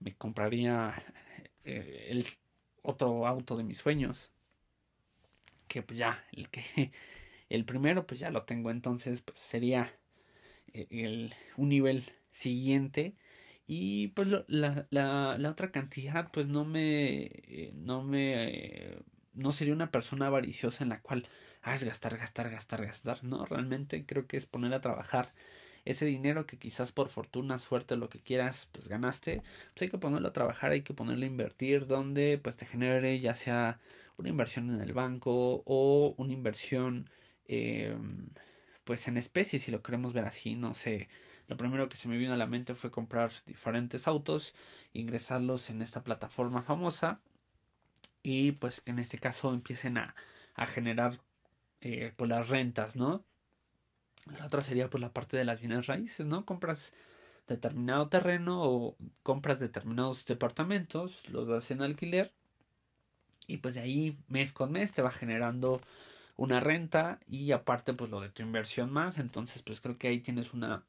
me 0.00 0.14
compraría 0.16 0.94
eh, 1.64 2.08
el 2.10 2.26
otro 2.82 3.26
auto 3.26 3.56
de 3.56 3.64
mis 3.64 3.78
sueños. 3.78 4.30
Que 5.74 5.82
pues 5.82 5.98
ya, 5.98 6.24
el 6.30 6.50
que 6.50 6.62
el 7.48 7.64
primero 7.64 8.06
pues 8.06 8.20
ya 8.20 8.30
lo 8.30 8.44
tengo, 8.44 8.70
entonces 8.70 9.22
pues 9.22 9.38
sería 9.38 9.92
eh, 10.72 10.86
el, 10.90 11.34
un 11.56 11.68
nivel 11.68 12.04
siguiente. 12.30 13.16
Y 13.66 14.08
pues 14.08 14.28
la, 14.28 14.86
la, 14.90 15.36
la, 15.36 15.50
otra 15.50 15.72
cantidad 15.72 16.30
pues 16.30 16.46
no 16.46 16.64
me 16.64 17.24
eh, 17.24 17.72
no 17.74 18.04
me 18.04 18.98
no 19.32 19.50
sería 19.50 19.74
una 19.74 19.90
persona 19.90 20.28
avariciosa 20.28 20.84
en 20.84 20.90
la 20.90 21.00
cual 21.02 21.26
ah, 21.62 21.74
es 21.74 21.82
gastar 21.82 22.16
gastar 22.16 22.50
gastar 22.50 22.86
gastar 22.86 23.24
no 23.24 23.44
realmente 23.46 24.06
creo 24.06 24.28
que 24.28 24.36
es 24.36 24.46
poner 24.46 24.74
a 24.74 24.80
trabajar 24.80 25.34
ese 25.84 26.06
dinero 26.06 26.46
que 26.46 26.58
quizás 26.58 26.92
por 26.92 27.08
fortuna, 27.08 27.58
suerte, 27.58 27.96
lo 27.96 28.08
que 28.08 28.20
quieras, 28.20 28.68
pues 28.72 28.88
ganaste, 28.88 29.42
pues 29.72 29.82
hay 29.82 29.90
que 29.90 29.98
ponerlo 29.98 30.28
a 30.28 30.32
trabajar, 30.32 30.72
hay 30.72 30.82
que 30.82 30.94
ponerlo 30.94 31.24
a 31.24 31.28
invertir 31.28 31.86
donde 31.86 32.38
pues 32.42 32.56
te 32.56 32.66
genere 32.66 33.20
ya 33.20 33.34
sea 33.34 33.80
una 34.16 34.28
inversión 34.28 34.70
en 34.70 34.80
el 34.80 34.92
banco 34.92 35.62
o 35.66 36.14
una 36.18 36.32
inversión 36.32 37.10
eh, 37.46 37.96
pues 38.84 39.08
en 39.08 39.16
especie 39.16 39.58
si 39.58 39.70
lo 39.70 39.82
queremos 39.82 40.12
ver 40.12 40.24
así, 40.24 40.54
no 40.56 40.74
sé. 40.74 41.08
Lo 41.48 41.56
primero 41.56 41.88
que 41.88 41.96
se 41.96 42.08
me 42.08 42.16
vino 42.16 42.32
a 42.32 42.36
la 42.36 42.46
mente 42.46 42.74
fue 42.74 42.90
comprar 42.90 43.30
diferentes 43.46 44.08
autos, 44.08 44.54
ingresarlos 44.92 45.70
en 45.70 45.82
esta 45.82 46.02
plataforma 46.02 46.62
famosa 46.62 47.20
y 48.22 48.52
pues 48.52 48.80
que 48.80 48.90
en 48.92 48.98
este 48.98 49.18
caso 49.18 49.52
empiecen 49.52 49.98
a, 49.98 50.14
a 50.54 50.66
generar 50.66 51.20
eh, 51.80 52.12
pues 52.16 52.30
las 52.30 52.48
rentas, 52.48 52.96
¿no? 52.96 53.24
La 54.26 54.46
otra 54.46 54.60
sería 54.60 54.88
pues 54.88 55.00
la 55.00 55.12
parte 55.12 55.36
de 55.36 55.44
las 55.44 55.60
bienes 55.60 55.86
raíces, 55.86 56.26
¿no? 56.26 56.44
Compras 56.44 56.94
determinado 57.46 58.08
terreno 58.08 58.62
o 58.62 58.96
compras 59.22 59.60
determinados 59.60 60.24
departamentos, 60.24 61.28
los 61.28 61.46
das 61.46 61.70
en 61.70 61.82
alquiler 61.82 62.32
y 63.46 63.58
pues 63.58 63.74
de 63.74 63.80
ahí 63.80 64.18
mes 64.28 64.52
con 64.52 64.72
mes 64.72 64.92
te 64.92 65.02
va 65.02 65.10
generando 65.10 65.80
una 66.36 66.60
renta 66.60 67.20
y 67.28 67.52
aparte 67.52 67.92
pues 67.92 68.10
lo 68.10 68.20
de 68.20 68.30
tu 68.30 68.42
inversión 68.42 68.90
más, 68.90 69.18
entonces 69.18 69.62
pues 69.62 69.80
creo 69.80 69.98
que 69.98 70.08
ahí 70.08 70.20
tienes 70.20 70.54
una 70.54 70.84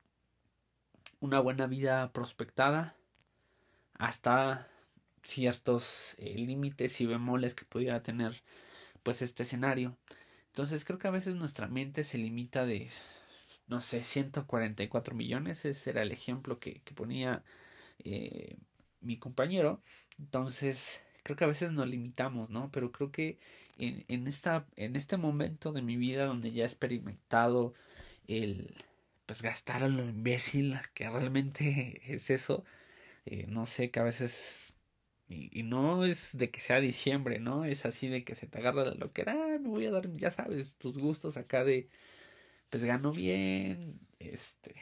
una 1.19 1.39
buena 1.39 1.67
vida 1.67 2.11
prospectada 2.13 2.95
hasta 3.97 4.67
ciertos 5.23 6.15
eh, 6.17 6.35
límites 6.37 7.01
y 7.01 7.05
bemoles 7.05 7.55
que 7.55 7.65
pudiera 7.65 8.03
tener 8.03 8.43
pues 9.03 9.21
este 9.21 9.43
escenario. 9.43 9.97
Entonces 10.47 10.85
creo 10.85 10.99
que 10.99 11.07
a 11.07 11.11
veces 11.11 11.35
nuestra 11.35 11.67
mente 11.67 12.03
se 12.03 12.17
limita 12.17 12.65
de 12.65 12.89
no 13.67 13.81
sé, 13.81 14.03
144 14.03 15.15
millones, 15.15 15.65
ese 15.65 15.89
era 15.91 16.01
el 16.03 16.11
ejemplo 16.11 16.59
que, 16.59 16.81
que 16.81 16.93
ponía 16.93 17.43
eh, 18.03 18.57
mi 19.01 19.17
compañero. 19.17 19.81
Entonces, 20.19 21.01
creo 21.23 21.37
que 21.37 21.45
a 21.45 21.47
veces 21.47 21.71
nos 21.71 21.87
limitamos, 21.87 22.49
¿no? 22.49 22.71
Pero 22.71 22.91
creo 22.91 23.11
que 23.11 23.39
en, 23.77 24.05
en, 24.07 24.27
esta, 24.27 24.67
en 24.75 24.95
este 24.95 25.17
momento 25.17 25.71
de 25.73 25.81
mi 25.81 25.97
vida 25.97 26.25
donde 26.25 26.51
ya 26.51 26.63
he 26.63 26.67
experimentado 26.67 27.73
el, 28.27 28.75
pues 29.25 29.41
gastar 29.41 29.83
a 29.83 29.87
lo 29.89 30.03
imbécil, 30.05 30.77
que 30.93 31.09
realmente 31.09 32.01
es 32.13 32.29
eso, 32.29 32.63
eh, 33.25 33.45
no 33.47 33.65
sé, 33.65 33.91
que 33.91 33.99
a 33.99 34.03
veces 34.03 34.75
y, 35.27 35.63
no 35.63 36.05
es 36.05 36.37
de 36.37 36.51
que 36.51 36.61
sea 36.61 36.79
diciembre, 36.79 37.39
¿no? 37.39 37.65
Es 37.65 37.85
así 37.85 38.07
de 38.09 38.23
que 38.23 38.35
se 38.35 38.47
te 38.47 38.59
agarra 38.59 38.93
lo 38.95 39.11
que 39.11 39.23
ah, 39.27 39.57
me 39.59 39.69
voy 39.69 39.85
a 39.87 39.91
dar, 39.91 40.15
ya 40.17 40.31
sabes, 40.31 40.75
tus 40.77 40.97
gustos 40.97 41.37
acá 41.37 41.63
de, 41.63 41.89
pues 42.75 42.83
gano 42.83 43.13
bien, 43.13 44.01
este, 44.19 44.75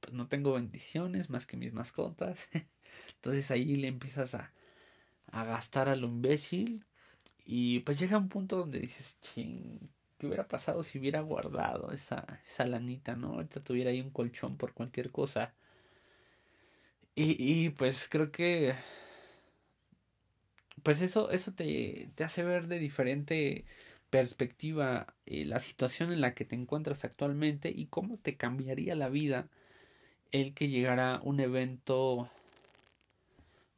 pues 0.00 0.14
no 0.14 0.28
tengo 0.28 0.54
bendiciones 0.54 1.28
más 1.28 1.44
que 1.44 1.58
mis 1.58 1.74
mascotas. 1.74 2.48
Entonces 3.16 3.50
ahí 3.50 3.76
le 3.76 3.88
empiezas 3.88 4.34
a, 4.34 4.54
a 5.26 5.44
gastar 5.44 5.90
a 5.90 5.96
lo 5.96 6.06
imbécil 6.06 6.86
y 7.44 7.80
pues 7.80 7.98
llega 8.00 8.16
un 8.16 8.30
punto 8.30 8.56
donde 8.56 8.80
dices, 8.80 9.18
ching, 9.20 9.90
¿qué 10.18 10.26
hubiera 10.26 10.48
pasado 10.48 10.82
si 10.82 10.98
hubiera 10.98 11.20
guardado 11.20 11.92
esa, 11.92 12.40
esa 12.46 12.66
lanita, 12.66 13.14
no? 13.14 13.34
Ahorita 13.34 13.62
tuviera 13.62 13.90
ahí 13.90 14.00
un 14.00 14.10
colchón 14.10 14.56
por 14.56 14.72
cualquier 14.72 15.10
cosa. 15.12 15.54
Y, 17.14 17.36
y 17.38 17.70
pues 17.70 18.08
creo 18.08 18.32
que 18.32 18.74
pues 20.82 21.00
eso, 21.02 21.30
eso 21.30 21.52
te, 21.54 22.10
te 22.14 22.24
hace 22.24 22.42
ver 22.44 22.66
de 22.68 22.78
diferente 22.78 23.64
perspectiva 24.12 25.14
eh, 25.24 25.46
la 25.46 25.58
situación 25.58 26.12
en 26.12 26.20
la 26.20 26.34
que 26.34 26.44
te 26.44 26.54
encuentras 26.54 27.02
actualmente 27.02 27.72
y 27.74 27.86
cómo 27.86 28.18
te 28.18 28.36
cambiaría 28.36 28.94
la 28.94 29.08
vida 29.08 29.48
el 30.32 30.52
que 30.52 30.68
llegara 30.68 31.18
un 31.24 31.40
evento 31.40 32.28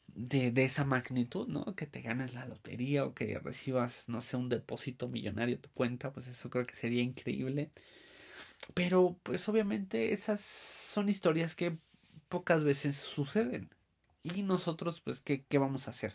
de, 0.08 0.50
de 0.50 0.64
esa 0.64 0.84
magnitud, 0.84 1.46
¿no? 1.46 1.76
Que 1.76 1.86
te 1.86 2.02
ganes 2.02 2.34
la 2.34 2.46
lotería 2.46 3.04
o 3.04 3.14
que 3.14 3.38
recibas, 3.38 4.08
no 4.08 4.20
sé, 4.20 4.36
un 4.36 4.48
depósito 4.48 5.06
millonario 5.08 5.56
a 5.56 5.60
tu 5.60 5.70
cuenta, 5.70 6.12
pues 6.12 6.26
eso 6.26 6.50
creo 6.50 6.66
que 6.66 6.74
sería 6.74 7.02
increíble. 7.02 7.70
Pero, 8.74 9.16
pues 9.22 9.48
obviamente 9.48 10.12
esas 10.12 10.40
son 10.40 11.08
historias 11.08 11.54
que 11.54 11.78
pocas 12.28 12.64
veces 12.64 12.96
suceden. 12.96 13.70
Y 14.24 14.42
nosotros, 14.42 15.00
pues, 15.00 15.20
¿qué, 15.20 15.44
qué 15.44 15.58
vamos 15.58 15.86
a 15.86 15.92
hacer? 15.92 16.14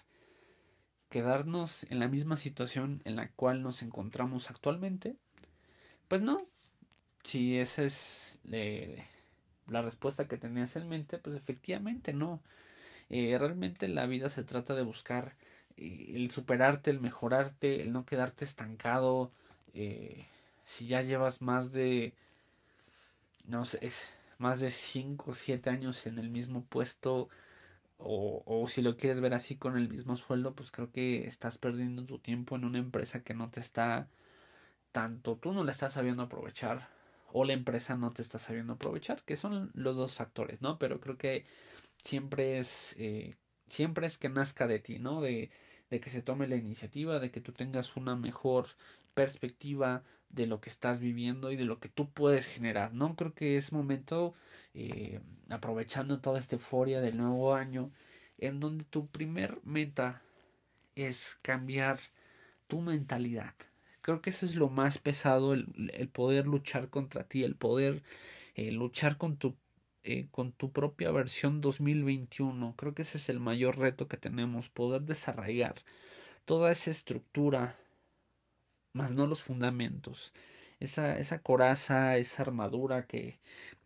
Quedarnos 1.09 1.83
en 1.89 1.99
la 1.99 2.07
misma 2.07 2.37
situación 2.37 3.01
en 3.05 3.15
la 3.15 3.29
cual 3.29 3.63
nos 3.63 3.81
encontramos 3.81 4.49
actualmente? 4.49 5.15
Pues 6.07 6.21
no. 6.21 6.47
Si 7.23 7.57
esa 7.57 7.83
es 7.83 8.39
eh, 8.51 9.03
la 9.67 9.81
respuesta 9.81 10.27
que 10.27 10.37
tenías 10.37 10.75
en 10.75 10.87
mente, 10.87 11.17
pues 11.17 11.35
efectivamente 11.35 12.13
no. 12.13 12.41
Eh, 13.09 13.37
realmente 13.37 13.87
la 13.87 14.05
vida 14.05 14.29
se 14.29 14.43
trata 14.43 14.75
de 14.75 14.83
buscar 14.83 15.35
eh, 15.77 16.13
el 16.15 16.31
superarte, 16.31 16.91
el 16.91 17.01
mejorarte, 17.01 17.81
el 17.81 17.91
no 17.91 18.05
quedarte 18.05 18.45
estancado. 18.45 19.31
si 20.65 20.87
ya 20.87 21.01
llevas 21.01 21.41
más 21.41 21.71
de, 21.71 22.13
no 23.47 23.65
sé, 23.65 23.91
más 24.37 24.59
de 24.59 24.71
5 24.71 25.31
o 25.31 25.33
7 25.35 25.69
años 25.69 26.05
en 26.07 26.19
el 26.19 26.29
mismo 26.29 26.63
puesto, 26.63 27.29
o, 27.99 28.43
o 28.47 28.67
si 28.67 28.81
lo 28.81 28.97
quieres 28.97 29.21
ver 29.21 29.33
así 29.35 29.57
con 29.57 29.77
el 29.77 29.89
mismo 29.89 30.17
sueldo, 30.17 30.55
pues 30.55 30.71
creo 30.71 30.91
que 30.91 31.27
estás 31.27 31.57
perdiendo 31.59 32.05
tu 32.05 32.19
tiempo 32.19 32.55
en 32.55 32.65
una 32.65 32.79
empresa 32.79 33.23
que 33.23 33.35
no 33.35 33.51
te 33.51 33.59
está 33.61 34.09
tanto 34.91 35.37
tú 35.37 35.53
no 35.53 35.63
la 35.63 35.71
estás 35.71 35.93
sabiendo 35.93 36.23
aprovechar 36.23 36.89
o 37.31 37.45
la 37.45 37.53
empresa 37.53 37.95
no 37.95 38.11
te 38.11 38.21
está 38.23 38.39
sabiendo 38.39 38.73
aprovechar, 38.73 39.23
que 39.23 39.35
son 39.35 39.71
los 39.75 39.95
dos 39.97 40.15
factores, 40.15 40.61
¿no? 40.61 40.79
Pero 40.79 40.99
creo 40.99 41.17
que 41.17 41.45
siempre 42.03 42.59
es, 42.59 42.95
eh, 42.97 43.35
siempre 43.67 44.07
es 44.07 44.17
que 44.17 44.29
nazca 44.29 44.67
de 44.67 44.79
ti, 44.79 44.99
¿no? 44.99 45.21
De, 45.21 45.51
de 45.91 45.99
que 45.99 46.09
se 46.09 46.23
tome 46.23 46.47
la 46.47 46.55
iniciativa, 46.55 47.19
de 47.19 47.31
que 47.31 47.41
tú 47.41 47.51
tengas 47.53 47.95
una 47.97 48.15
mejor 48.15 48.67
perspectiva 49.13 50.03
de 50.29 50.45
lo 50.45 50.61
que 50.61 50.69
estás 50.69 50.99
viviendo 50.99 51.51
y 51.51 51.55
de 51.55 51.65
lo 51.65 51.79
que 51.79 51.89
tú 51.89 52.09
puedes 52.11 52.45
generar, 52.47 52.93
¿no? 52.93 53.15
Creo 53.15 53.33
que 53.33 53.57
es 53.57 53.71
momento, 53.73 54.35
eh, 54.73 55.19
aprovechando 55.49 56.21
toda 56.21 56.39
esta 56.39 56.55
euforia 56.55 57.01
del 57.01 57.17
nuevo 57.17 57.55
año, 57.55 57.91
en 58.37 58.59
donde 58.59 58.85
tu 58.85 59.07
primer 59.07 59.59
meta 59.63 60.21
es 60.95 61.37
cambiar 61.41 61.99
tu 62.67 62.81
mentalidad. 62.81 63.55
Creo 64.01 64.21
que 64.21 64.29
eso 64.29 64.45
es 64.45 64.55
lo 64.55 64.69
más 64.69 64.97
pesado, 64.97 65.53
el, 65.53 65.91
el 65.93 66.09
poder 66.09 66.45
luchar 66.45 66.89
contra 66.89 67.23
ti, 67.23 67.43
el 67.43 67.55
poder 67.55 68.03
eh, 68.55 68.71
luchar 68.71 69.17
con 69.17 69.37
tu, 69.37 69.55
eh, 70.03 70.27
con 70.31 70.51
tu 70.51 70.71
propia 70.71 71.11
versión 71.11 71.61
2021. 71.61 72.75
Creo 72.77 72.93
que 72.93 73.03
ese 73.03 73.17
es 73.17 73.29
el 73.29 73.39
mayor 73.39 73.77
reto 73.77 74.07
que 74.07 74.17
tenemos, 74.17 74.69
poder 74.69 75.03
desarraigar 75.03 75.75
toda 76.45 76.71
esa 76.71 76.91
estructura, 76.91 77.77
más 78.93 79.13
no 79.13 79.27
los 79.27 79.43
fundamentos, 79.43 80.33
esa, 80.79 81.17
esa 81.17 81.41
coraza, 81.41 82.17
esa 82.17 82.43
armadura 82.43 83.05
que, 83.05 83.39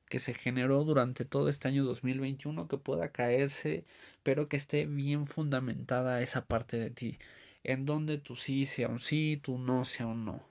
que 0.10 0.20
se 0.20 0.34
generó 0.34 0.84
durante 0.84 1.26
todo 1.26 1.50
este 1.50 1.68
año 1.68 1.84
2021 1.84 2.68
que 2.68 2.78
pueda 2.78 3.12
caerse, 3.12 3.86
pero 4.24 4.48
que 4.48 4.58
esté 4.58 4.86
bien 4.86 5.28
fundamentada 5.28 6.22
esa 6.22 6.46
parte 6.46 6.78
de 6.78 6.92
ti, 6.92 7.18
en 7.64 7.86
donde 7.86 8.20
tu 8.20 8.36
sí 8.36 8.66
sea 8.66 8.90
un 8.90 9.00
sí, 9.00 9.40
tu 9.42 9.58
no 9.58 9.86
sea 9.86 10.08
un 10.08 10.26
no, 10.26 10.44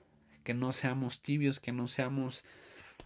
que 0.43 0.53
no 0.53 0.73
seamos 0.73 1.21
tibios, 1.21 1.59
que 1.59 1.71
no 1.71 1.87
seamos 1.87 2.43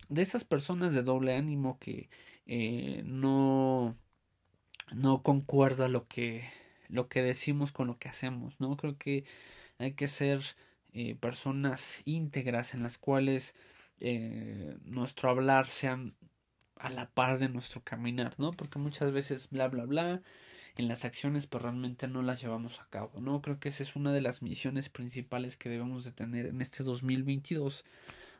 de 0.09 0.21
esas 0.21 0.43
personas 0.45 0.93
de 0.93 1.03
doble 1.03 1.35
ánimo 1.35 1.77
que 1.79 2.09
eh, 2.47 3.03
no 3.05 3.95
no 4.93 5.21
concuerda 5.21 5.87
lo 5.89 6.07
que 6.07 6.49
lo 6.89 7.09
que 7.09 7.21
decimos 7.21 7.71
con 7.71 7.87
lo 7.87 7.99
que 7.99 8.09
hacemos, 8.09 8.59
¿no? 8.59 8.77
Creo 8.77 8.97
que 8.97 9.25
hay 9.77 9.93
que 9.93 10.07
ser 10.07 10.41
eh, 10.93 11.15
personas 11.15 12.01
íntegras 12.05 12.73
en 12.73 12.83
las 12.83 12.97
cuales 12.97 13.55
eh, 13.99 14.77
nuestro 14.83 15.29
hablar 15.29 15.65
sean 15.67 16.15
a 16.75 16.89
la 16.89 17.09
par 17.09 17.39
de 17.39 17.49
nuestro 17.49 17.81
caminar, 17.83 18.35
¿no? 18.37 18.51
Porque 18.51 18.79
muchas 18.79 19.11
veces 19.11 19.49
bla 19.49 19.67
bla 19.67 19.85
bla 19.85 20.21
en 20.75 20.87
las 20.87 21.05
acciones 21.05 21.47
pero 21.47 21.63
realmente 21.63 22.07
no 22.07 22.21
las 22.21 22.41
llevamos 22.41 22.79
a 22.79 22.87
cabo, 22.89 23.19
¿no? 23.19 23.41
Creo 23.41 23.59
que 23.59 23.69
esa 23.69 23.83
es 23.83 23.95
una 23.95 24.13
de 24.13 24.21
las 24.21 24.41
misiones 24.41 24.89
principales 24.89 25.57
que 25.57 25.69
debemos 25.69 26.03
de 26.03 26.11
tener 26.11 26.45
en 26.45 26.61
este 26.61 26.83
2022 26.83 27.83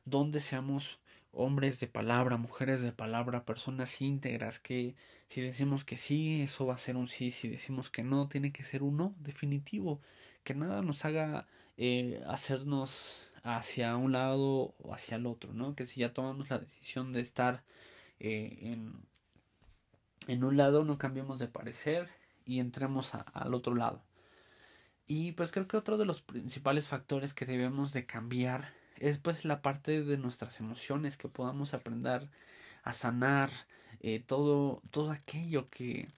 donde 0.06 0.39
seamos 0.39 1.00
hombres 1.32 1.80
de 1.80 1.88
palabra, 1.88 2.38
mujeres 2.38 2.81
de 2.81 2.92
palabra, 2.92 3.46
personas 3.46 4.01
íntegras 4.01 4.60
que 4.60 4.96
si 5.27 5.42
decimos 5.42 5.83
que 5.86 5.98
sí, 5.98 6.42
eso 6.42 6.66
va 6.66 6.75
a 6.75 6.77
ser 6.77 6.96
un 6.96 7.07
sí, 7.07 7.31
si 7.31 7.50
decimos 7.50 7.92
que 7.92 8.03
no, 8.03 8.27
tiene 8.29 8.51
que 8.51 8.64
ser 8.64 8.81
un 8.83 8.98
no 8.98 9.16
definitivo, 9.20 10.01
que 10.44 10.55
nada 10.55 10.81
nos 10.81 11.05
haga 11.05 11.48
eh, 11.77 12.24
hacernos 12.27 13.29
hacia 13.44 13.96
un 13.96 14.11
lado 14.11 14.75
o 14.79 14.94
hacia 14.94 15.18
el 15.18 15.25
otro, 15.25 15.53
¿no? 15.53 15.75
Que 15.75 15.85
si 15.85 16.01
ya 16.01 16.13
tomamos 16.13 16.50
la 16.50 16.59
decisión 16.59 17.13
de 17.13 17.22
estar 17.22 17.63
eh, 18.20 18.57
en, 18.61 18.94
en 20.27 20.44
un 20.44 20.57
lado, 20.57 20.83
no 20.83 20.98
cambiemos 20.98 21.40
de 21.40 21.48
parecer 21.48 22.09
y 22.46 22.59
entremos 22.59 23.13
al 23.33 23.53
otro 23.53 23.75
lado. 23.75 24.03
Y 25.07 25.31
pues 25.33 25.51
creo 25.51 25.68
que 25.68 25.77
otro 25.77 25.98
de 25.98 26.05
los 26.05 26.22
principales 26.22 26.87
factores 26.87 27.33
que 27.33 27.46
debemos 27.46 27.94
de 27.94 28.05
cambiar 28.05 28.74
es 29.00 29.20
pues 29.20 29.46
la 29.46 29.61
parte 29.61 30.03
de 30.03 30.18
nuestras 30.18 30.59
emociones, 30.59 31.18
que 31.18 31.29
podamos 31.29 31.74
aprender 31.74 32.29
a 32.83 32.94
sanar 32.94 33.50
eh, 34.01 34.22
todo, 34.25 34.81
todo 34.92 35.11
aquello 35.11 35.70
que, 35.70 36.09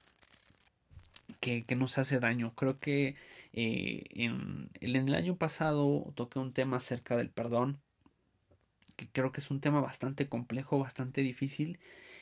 que, 1.39 1.65
que, 1.65 1.75
nos 1.75 1.97
hace 1.97 2.19
daño. 2.19 2.53
Creo 2.55 2.79
que 2.79 3.15
eh, 3.53 4.03
en, 4.11 4.69
en 4.79 4.95
el 4.95 5.15
año 5.15 5.37
pasado 5.37 6.11
toqué 6.15 6.39
un 6.39 6.53
tema 6.53 6.77
acerca 6.77 7.17
del 7.17 7.29
perdón, 7.29 7.79
que 8.95 9.07
creo 9.09 9.31
que 9.31 9.41
es 9.41 9.51
un 9.51 9.61
tema 9.61 9.81
bastante 9.81 10.27
complejo, 10.27 10.79
bastante 10.79 11.21
difícil, 11.21 11.79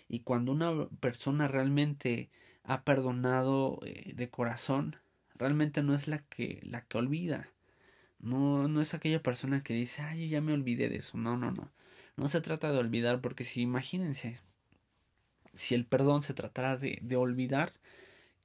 y 0.07 0.21
cuando 0.21 0.51
una 0.51 0.87
persona 0.99 1.47
realmente 1.47 2.29
ha 2.63 2.83
perdonado 2.83 3.79
eh, 3.83 4.13
de 4.15 4.29
corazón, 4.29 4.97
realmente 5.35 5.83
no 5.83 5.93
es 5.95 6.07
la 6.07 6.19
que, 6.19 6.59
la 6.63 6.81
que 6.81 6.97
olvida, 6.97 7.49
no, 8.19 8.67
no 8.67 8.81
es 8.81 8.93
aquella 8.93 9.21
persona 9.21 9.61
que 9.61 9.73
dice, 9.73 10.01
ay, 10.01 10.29
ya 10.29 10.41
me 10.41 10.53
olvidé 10.53 10.89
de 10.89 10.97
eso. 10.97 11.17
No, 11.17 11.37
no, 11.37 11.51
no. 11.51 11.71
No 12.15 12.27
se 12.27 12.41
trata 12.41 12.71
de 12.71 12.79
olvidar, 12.79 13.21
porque 13.21 13.43
si 13.43 13.61
imagínense, 13.61 14.39
si 15.53 15.75
el 15.75 15.85
perdón 15.85 16.23
se 16.23 16.33
tratara 16.33 16.77
de, 16.77 16.99
de 17.01 17.15
olvidar, 17.15 17.73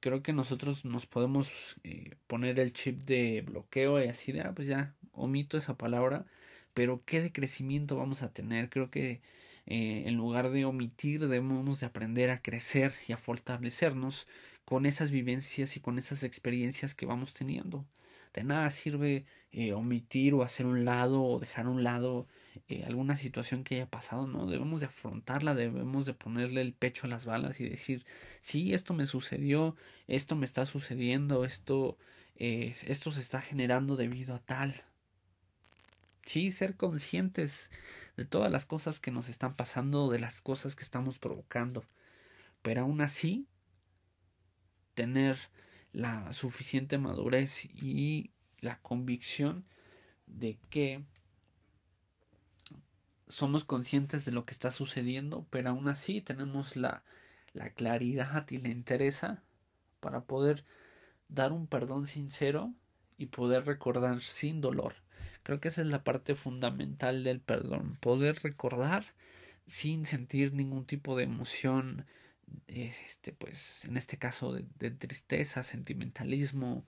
creo 0.03 0.21
que 0.23 0.33
nosotros 0.33 0.85
nos 0.85 1.05
podemos 1.07 1.77
eh, 1.85 2.15
poner 2.27 2.59
el 2.59 2.73
chip 2.73 3.05
de 3.05 3.41
bloqueo 3.41 4.03
y 4.03 4.07
así 4.09 4.33
de, 4.33 4.41
ah, 4.41 4.51
pues 4.55 4.67
ya, 4.67 4.95
omito 5.13 5.57
esa 5.57 5.77
palabra, 5.77 6.25
pero 6.73 7.03
qué 7.05 7.21
de 7.21 7.31
crecimiento 7.31 7.97
vamos 7.97 8.21
a 8.23 8.33
tener. 8.33 8.69
Creo 8.69 8.89
que 8.91 9.21
eh, 9.65 10.03
en 10.05 10.15
lugar 10.15 10.51
de 10.51 10.65
omitir, 10.65 11.21
debemos 11.21 11.79
de 11.79 11.85
aprender 11.87 12.29
a 12.31 12.41
crecer 12.41 12.93
y 13.07 13.13
a 13.13 13.17
fortalecernos 13.17 14.27
con 14.65 14.85
esas 14.85 15.11
vivencias 15.11 15.77
y 15.77 15.79
con 15.79 15.97
esas 15.99 16.23
experiencias 16.23 16.95
que 16.95 17.05
vamos 17.05 17.33
teniendo 17.33 17.85
de 18.33 18.43
nada 18.43 18.69
sirve 18.71 19.25
eh, 19.51 19.73
omitir 19.73 20.33
o 20.33 20.43
hacer 20.43 20.65
un 20.65 20.85
lado 20.85 21.23
o 21.23 21.39
dejar 21.39 21.67
un 21.67 21.83
lado 21.83 22.27
eh, 22.67 22.83
alguna 22.85 23.15
situación 23.15 23.63
que 23.63 23.75
haya 23.75 23.89
pasado, 23.89 24.27
¿no? 24.27 24.45
Debemos 24.45 24.81
de 24.81 24.87
afrontarla, 24.87 25.55
debemos 25.55 26.05
de 26.05 26.13
ponerle 26.13 26.61
el 26.61 26.73
pecho 26.73 27.07
a 27.07 27.09
las 27.09 27.25
balas 27.25 27.59
y 27.59 27.67
decir, 27.67 28.05
sí, 28.41 28.73
esto 28.73 28.93
me 28.93 29.05
sucedió, 29.05 29.75
esto 30.07 30.35
me 30.35 30.45
está 30.45 30.65
sucediendo, 30.65 31.45
esto, 31.45 31.97
eh, 32.35 32.75
esto 32.85 33.11
se 33.11 33.21
está 33.21 33.41
generando 33.41 33.95
debido 33.95 34.35
a 34.35 34.39
tal. 34.39 34.83
Sí, 36.25 36.51
ser 36.51 36.77
conscientes 36.77 37.69
de 38.15 38.25
todas 38.25 38.51
las 38.51 38.65
cosas 38.65 38.99
que 38.99 39.11
nos 39.11 39.29
están 39.29 39.55
pasando, 39.55 40.09
de 40.09 40.19
las 40.19 40.41
cosas 40.41 40.75
que 40.75 40.83
estamos 40.83 41.19
provocando, 41.19 41.85
pero 42.61 42.81
aún 42.81 43.01
así 43.01 43.47
tener 44.93 45.37
la 45.91 46.31
suficiente 46.33 46.97
madurez 46.97 47.65
y 47.65 48.31
la 48.59 48.79
convicción 48.79 49.65
de 50.27 50.57
que 50.69 51.03
somos 53.27 53.63
conscientes 53.63 54.25
de 54.25 54.31
lo 54.31 54.45
que 54.45 54.53
está 54.53 54.71
sucediendo, 54.71 55.45
pero 55.49 55.69
aún 55.69 55.87
así 55.87 56.21
tenemos 56.21 56.75
la, 56.75 57.03
la 57.53 57.69
claridad 57.69 58.49
y 58.49 58.57
la 58.57 58.69
interesa 58.69 59.41
para 59.99 60.21
poder 60.21 60.65
dar 61.29 61.51
un 61.51 61.67
perdón 61.67 62.05
sincero 62.07 62.73
y 63.17 63.27
poder 63.27 63.65
recordar 63.65 64.21
sin 64.21 64.61
dolor. 64.61 64.95
Creo 65.43 65.59
que 65.59 65.69
esa 65.69 65.81
es 65.81 65.87
la 65.87 66.03
parte 66.03 66.35
fundamental 66.35 67.23
del 67.23 67.39
perdón, 67.39 67.97
poder 67.99 68.41
recordar 68.43 69.05
sin 69.67 70.05
sentir 70.05 70.53
ningún 70.53 70.85
tipo 70.85 71.15
de 71.17 71.23
emoción 71.23 72.05
este, 72.67 73.33
pues, 73.33 73.85
en 73.85 73.97
este 73.97 74.17
caso 74.17 74.53
de, 74.53 74.91
tristeza, 74.91 75.63
sentimentalismo, 75.63 76.85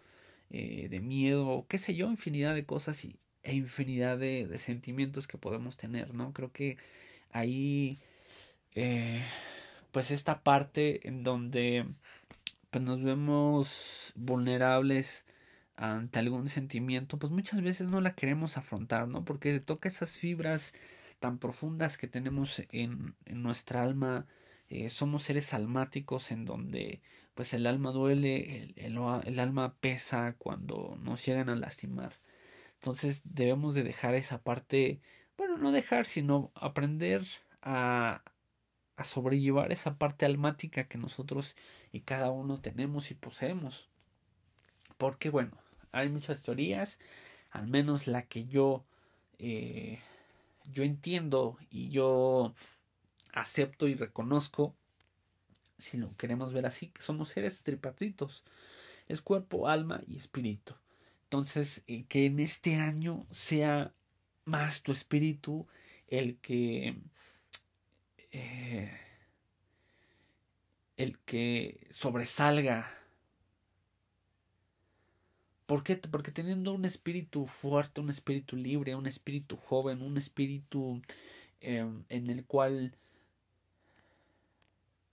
eh, 0.49 0.87
de 0.89 0.99
miedo, 0.99 1.65
qué 1.69 1.77
sé 1.77 1.95
yo, 1.95 2.09
infinidad 2.09 2.53
de 2.55 2.65
cosas 2.65 3.03
y, 3.05 3.19
e 3.45 3.55
infinidad 3.55 4.17
de, 4.17 4.57
sentimientos 4.57 5.27
que 5.27 5.37
podemos 5.37 5.77
tener, 5.77 6.13
¿no? 6.13 6.33
Creo 6.33 6.51
que 6.51 6.77
ahí, 7.31 7.99
eh, 8.75 9.23
pues 9.91 10.11
esta 10.11 10.41
parte 10.43 11.07
en 11.07 11.23
donde 11.23 11.85
pues 12.71 12.83
nos 12.83 13.01
vemos 13.03 14.11
vulnerables 14.15 15.25
ante 15.77 16.19
algún 16.19 16.49
sentimiento, 16.49 17.19
pues 17.19 17.31
muchas 17.31 17.61
veces 17.61 17.89
no 17.89 18.01
la 18.01 18.15
queremos 18.15 18.57
afrontar, 18.57 19.07
¿no? 19.07 19.25
Porque 19.25 19.59
toca 19.59 19.89
esas 19.89 20.17
fibras 20.17 20.73
tan 21.19 21.37
profundas 21.39 21.97
que 21.97 22.07
tenemos 22.07 22.63
en, 22.71 23.15
en 23.25 23.43
nuestra 23.43 23.83
alma, 23.83 24.27
eh, 24.69 24.89
somos 24.89 25.23
seres 25.23 25.53
almáticos 25.53 26.31
en 26.31 26.45
donde 26.45 27.01
pues 27.35 27.53
el 27.53 27.67
alma 27.67 27.91
duele, 27.91 28.63
el, 28.63 28.73
el, 28.77 28.97
el, 29.25 29.39
alma 29.39 29.75
pesa 29.79 30.35
cuando 30.37 30.97
nos 31.01 31.25
llegan 31.25 31.49
a 31.49 31.55
lastimar. 31.55 32.13
Entonces 32.85 33.23
debemos 33.23 33.73
de 33.73 33.81
dejar 33.81 34.13
esa 34.13 34.43
parte, 34.43 35.01
bueno, 35.37 35.57
no 35.57 35.71
dejar, 35.71 36.05
sino 36.05 36.51
aprender 36.53 37.25
a, 37.63 38.21
a 38.95 39.03
sobrellevar 39.03 39.71
esa 39.71 39.97
parte 39.97 40.27
almática 40.27 40.87
que 40.87 40.99
nosotros 40.99 41.55
y 41.91 42.01
cada 42.01 42.29
uno 42.29 42.61
tenemos 42.61 43.09
y 43.09 43.15
poseemos. 43.15 43.89
Porque 44.99 45.31
bueno, 45.31 45.57
hay 45.91 46.09
muchas 46.09 46.43
teorías, 46.43 46.99
al 47.49 47.65
menos 47.65 48.05
la 48.05 48.21
que 48.27 48.45
yo 48.45 48.85
eh, 49.39 49.97
yo 50.71 50.83
entiendo 50.83 51.57
y 51.71 51.89
yo 51.89 52.53
acepto 53.33 53.87
y 53.87 53.95
reconozco 53.95 54.75
si 55.79 55.97
lo 55.97 56.15
queremos 56.17 56.53
ver 56.53 56.67
así, 56.67 56.89
que 56.89 57.01
somos 57.01 57.29
seres 57.29 57.63
tripartitos. 57.63 58.43
Es 59.07 59.23
cuerpo, 59.23 59.69
alma 59.69 60.01
y 60.05 60.17
espíritu. 60.17 60.75
Entonces, 61.25 61.83
eh, 61.87 62.05
que 62.07 62.25
en 62.25 62.39
este 62.39 62.75
año 62.75 63.27
sea 63.31 63.93
más 64.45 64.83
tu 64.83 64.91
espíritu 64.91 65.67
el 66.07 66.37
que 66.37 66.97
eh, 68.31 68.91
el 70.97 71.17
que 71.19 71.87
sobresalga. 71.91 72.89
¿Por 75.65 75.83
qué? 75.83 75.95
Porque 75.97 76.31
teniendo 76.31 76.73
un 76.73 76.85
espíritu 76.85 77.45
fuerte, 77.47 78.01
un 78.01 78.09
espíritu 78.09 78.55
libre, 78.55 78.95
un 78.95 79.07
espíritu 79.07 79.57
joven, 79.57 80.01
un 80.01 80.17
espíritu 80.17 81.01
em, 81.61 82.03
en 82.09 82.29
el 82.29 82.45
cual 82.45 82.95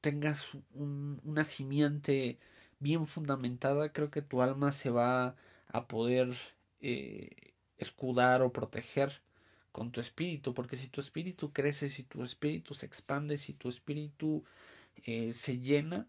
tengas 0.01 0.51
una 0.75 1.44
simiente 1.44 2.38
bien 2.81 3.07
fundamentada, 3.07 3.92
creo 3.92 4.11
que 4.11 4.22
tu 4.22 4.42
alma 4.42 4.72
se 4.72 4.90
va 4.90 5.37
a 5.72 5.88
poder 5.88 6.35
eh, 6.80 7.54
escudar 7.78 8.42
o 8.42 8.52
proteger 8.52 9.22
con 9.72 9.90
tu 9.90 10.00
espíritu, 10.00 10.52
porque 10.54 10.76
si 10.76 10.88
tu 10.88 11.00
espíritu 11.00 11.50
crece, 11.50 11.88
si 11.88 12.02
tu 12.04 12.22
espíritu 12.22 12.74
se 12.74 12.87
expande, 12.87 13.38
si 13.38 13.54
tu 13.54 13.68
espíritu 13.68 14.44
eh, 15.06 15.32
se 15.32 15.58
llena, 15.58 16.06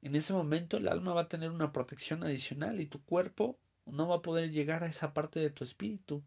en 0.00 0.14
ese 0.14 0.32
momento 0.32 0.76
el 0.76 0.86
alma 0.86 1.12
va 1.12 1.22
a 1.22 1.28
tener 1.28 1.50
una 1.50 1.72
protección 1.72 2.22
adicional 2.22 2.80
y 2.80 2.86
tu 2.86 3.02
cuerpo 3.02 3.58
no 3.84 4.06
va 4.06 4.16
a 4.16 4.22
poder 4.22 4.50
llegar 4.52 4.84
a 4.84 4.86
esa 4.86 5.12
parte 5.12 5.40
de 5.40 5.50
tu 5.50 5.64
espíritu. 5.64 6.22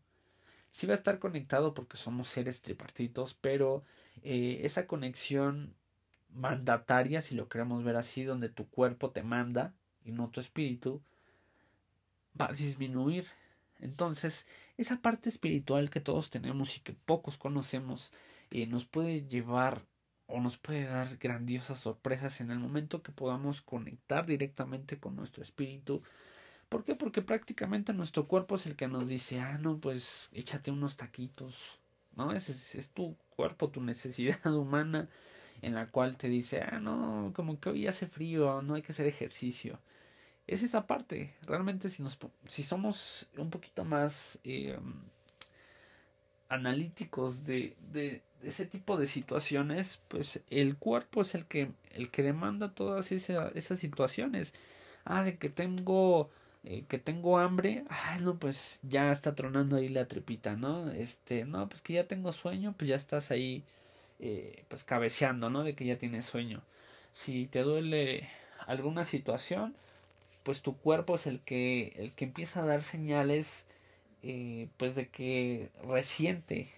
Sí 0.71 0.87
va 0.87 0.93
a 0.93 0.97
estar 0.97 1.19
conectado 1.19 1.73
porque 1.73 1.97
somos 1.97 2.27
seres 2.27 2.61
tripartitos, 2.61 3.33
pero 3.33 3.83
eh, 4.23 4.59
esa 4.63 4.87
conexión 4.87 5.73
mandataria, 6.33 7.21
si 7.21 7.35
lo 7.35 7.47
queremos 7.47 7.83
ver 7.83 7.95
así, 7.95 8.23
donde 8.23 8.49
tu 8.49 8.67
cuerpo 8.69 9.11
te 9.11 9.23
manda 9.23 9.73
y 10.03 10.11
no 10.11 10.29
tu 10.29 10.41
espíritu, 10.41 11.01
va 12.39 12.47
a 12.47 12.53
disminuir. 12.53 13.25
Entonces, 13.79 14.45
esa 14.77 15.01
parte 15.01 15.29
espiritual 15.29 15.89
que 15.89 16.01
todos 16.01 16.29
tenemos 16.29 16.77
y 16.77 16.81
que 16.81 16.93
pocos 16.93 17.37
conocemos, 17.37 18.11
eh, 18.51 18.67
nos 18.67 18.85
puede 18.85 19.27
llevar 19.27 19.85
o 20.27 20.39
nos 20.39 20.57
puede 20.57 20.85
dar 20.85 21.17
grandiosas 21.17 21.79
sorpresas 21.79 22.41
en 22.41 22.51
el 22.51 22.59
momento 22.59 23.01
que 23.01 23.11
podamos 23.11 23.61
conectar 23.61 24.25
directamente 24.25 24.99
con 24.99 25.15
nuestro 25.15 25.43
espíritu. 25.43 26.03
¿Por 26.69 26.85
qué? 26.85 26.95
Porque 26.95 27.21
prácticamente 27.21 27.93
nuestro 27.93 28.27
cuerpo 28.27 28.55
es 28.55 28.65
el 28.65 28.75
que 28.75 28.87
nos 28.87 29.09
dice, 29.09 29.39
ah, 29.41 29.57
no, 29.57 29.79
pues 29.79 30.29
échate 30.31 30.71
unos 30.71 30.95
taquitos, 30.95 31.79
¿no? 32.15 32.31
Ese 32.33 32.53
es, 32.53 32.75
es 32.75 32.89
tu 32.91 33.17
cuerpo, 33.35 33.69
tu 33.69 33.81
necesidad 33.81 34.45
humana 34.55 35.09
en 35.61 35.75
la 35.75 35.87
cual 35.87 36.17
te 36.17 36.27
dice, 36.29 36.61
ah, 36.61 36.79
no, 36.79 37.33
como 37.35 37.59
que 37.59 37.69
hoy 37.69 37.87
hace 37.87 38.07
frío, 38.07 38.61
no 38.61 38.75
hay 38.75 38.81
que 38.81 38.93
hacer 38.93 39.07
ejercicio. 39.07 39.79
Es 40.51 40.63
esa 40.63 40.85
parte. 40.85 41.33
Realmente 41.43 41.89
si, 41.89 42.03
nos, 42.03 42.17
si 42.49 42.61
somos 42.61 43.29
un 43.37 43.49
poquito 43.49 43.85
más 43.85 44.37
eh, 44.43 44.77
analíticos 46.49 47.45
de, 47.45 47.77
de, 47.93 48.21
ese 48.43 48.65
tipo 48.65 48.97
de 48.97 49.07
situaciones, 49.07 50.01
pues 50.09 50.41
el 50.49 50.75
cuerpo 50.75 51.21
es 51.21 51.35
el 51.35 51.45
que, 51.45 51.71
el 51.91 52.11
que 52.11 52.21
demanda 52.21 52.73
todas 52.73 53.13
esas, 53.13 53.55
esas 53.55 53.79
situaciones. 53.79 54.53
Ah, 55.05 55.23
de 55.23 55.37
que 55.37 55.49
tengo... 55.49 56.29
Eh, 56.63 56.83
que 56.87 56.99
tengo 56.99 57.39
hambre, 57.39 57.85
ah, 57.89 58.19
no, 58.21 58.37
pues 58.37 58.79
ya 58.83 59.11
está 59.11 59.33
tronando 59.33 59.77
ahí 59.77 59.89
la 59.89 60.07
tripita, 60.07 60.55
¿no? 60.55 60.91
Este, 60.91 61.43
no, 61.43 61.67
pues 61.67 61.81
que 61.81 61.93
ya 61.93 62.07
tengo 62.07 62.31
sueño, 62.33 62.75
pues 62.77 62.87
ya 62.89 62.97
estás 62.97 63.31
ahí 63.31 63.63
eh, 64.19 64.65
pues 64.67 64.83
cabeceando, 64.83 65.49
¿no? 65.49 65.63
De 65.63 65.73
que 65.75 65.85
ya 65.85 65.97
tienes 65.97 66.25
sueño. 66.25 66.61
Si 67.13 67.47
te 67.47 67.61
duele 67.61 68.29
alguna 68.67 69.05
situación, 69.05 69.75
pues 70.43 70.61
tu 70.61 70.77
cuerpo 70.77 71.15
es 71.15 71.27
el 71.27 71.39
que, 71.41 71.93
el 71.97 72.13
que 72.13 72.25
empieza 72.25 72.61
a 72.61 72.65
dar 72.65 72.83
señales, 72.83 73.65
eh, 74.23 74.69
pues 74.77 74.95
de 74.95 75.09
que 75.09 75.71
resiente 75.83 76.71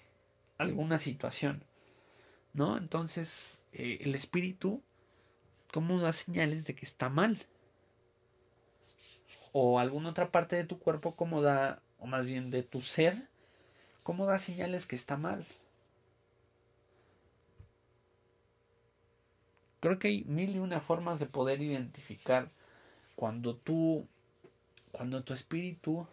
alguna 0.58 0.98
situación, 0.98 1.64
¿no? 2.54 2.78
Entonces, 2.78 3.64
eh, 3.74 4.00
el 4.02 4.16
espíritu, 4.16 4.82
¿cómo 5.72 6.00
da 6.00 6.12
señales 6.14 6.66
de 6.66 6.76
que 6.76 6.86
está 6.86 7.10
mal? 7.10 7.38
O 9.52 9.80
alguna 9.80 10.10
otra 10.10 10.32
parte 10.32 10.56
de 10.56 10.64
tu 10.64 10.80
cuerpo, 10.80 11.16
¿cómo 11.16 11.42
da, 11.42 11.82
o 12.00 12.08
más 12.08 12.26
bien 12.26 12.50
de 12.52 12.64
tu 12.64 12.82
ser, 12.82 13.28
¿cómo 14.04 14.26
da 14.26 14.38
señales 14.40 14.86
que 14.86 14.96
está 14.96 15.18
mal? 15.18 15.46
Creo 19.80 20.00
que 20.00 20.08
hay 20.08 20.24
mil 20.26 20.56
y 20.56 20.60
una 20.60 20.80
formas 20.80 21.20
de 21.20 21.26
poder 21.26 21.62
identificar 21.62 22.50
cuando 23.16 23.56
tú, 23.56 24.08
cuando 24.92 25.24
tu 25.24 25.34
espíritu 25.34 26.08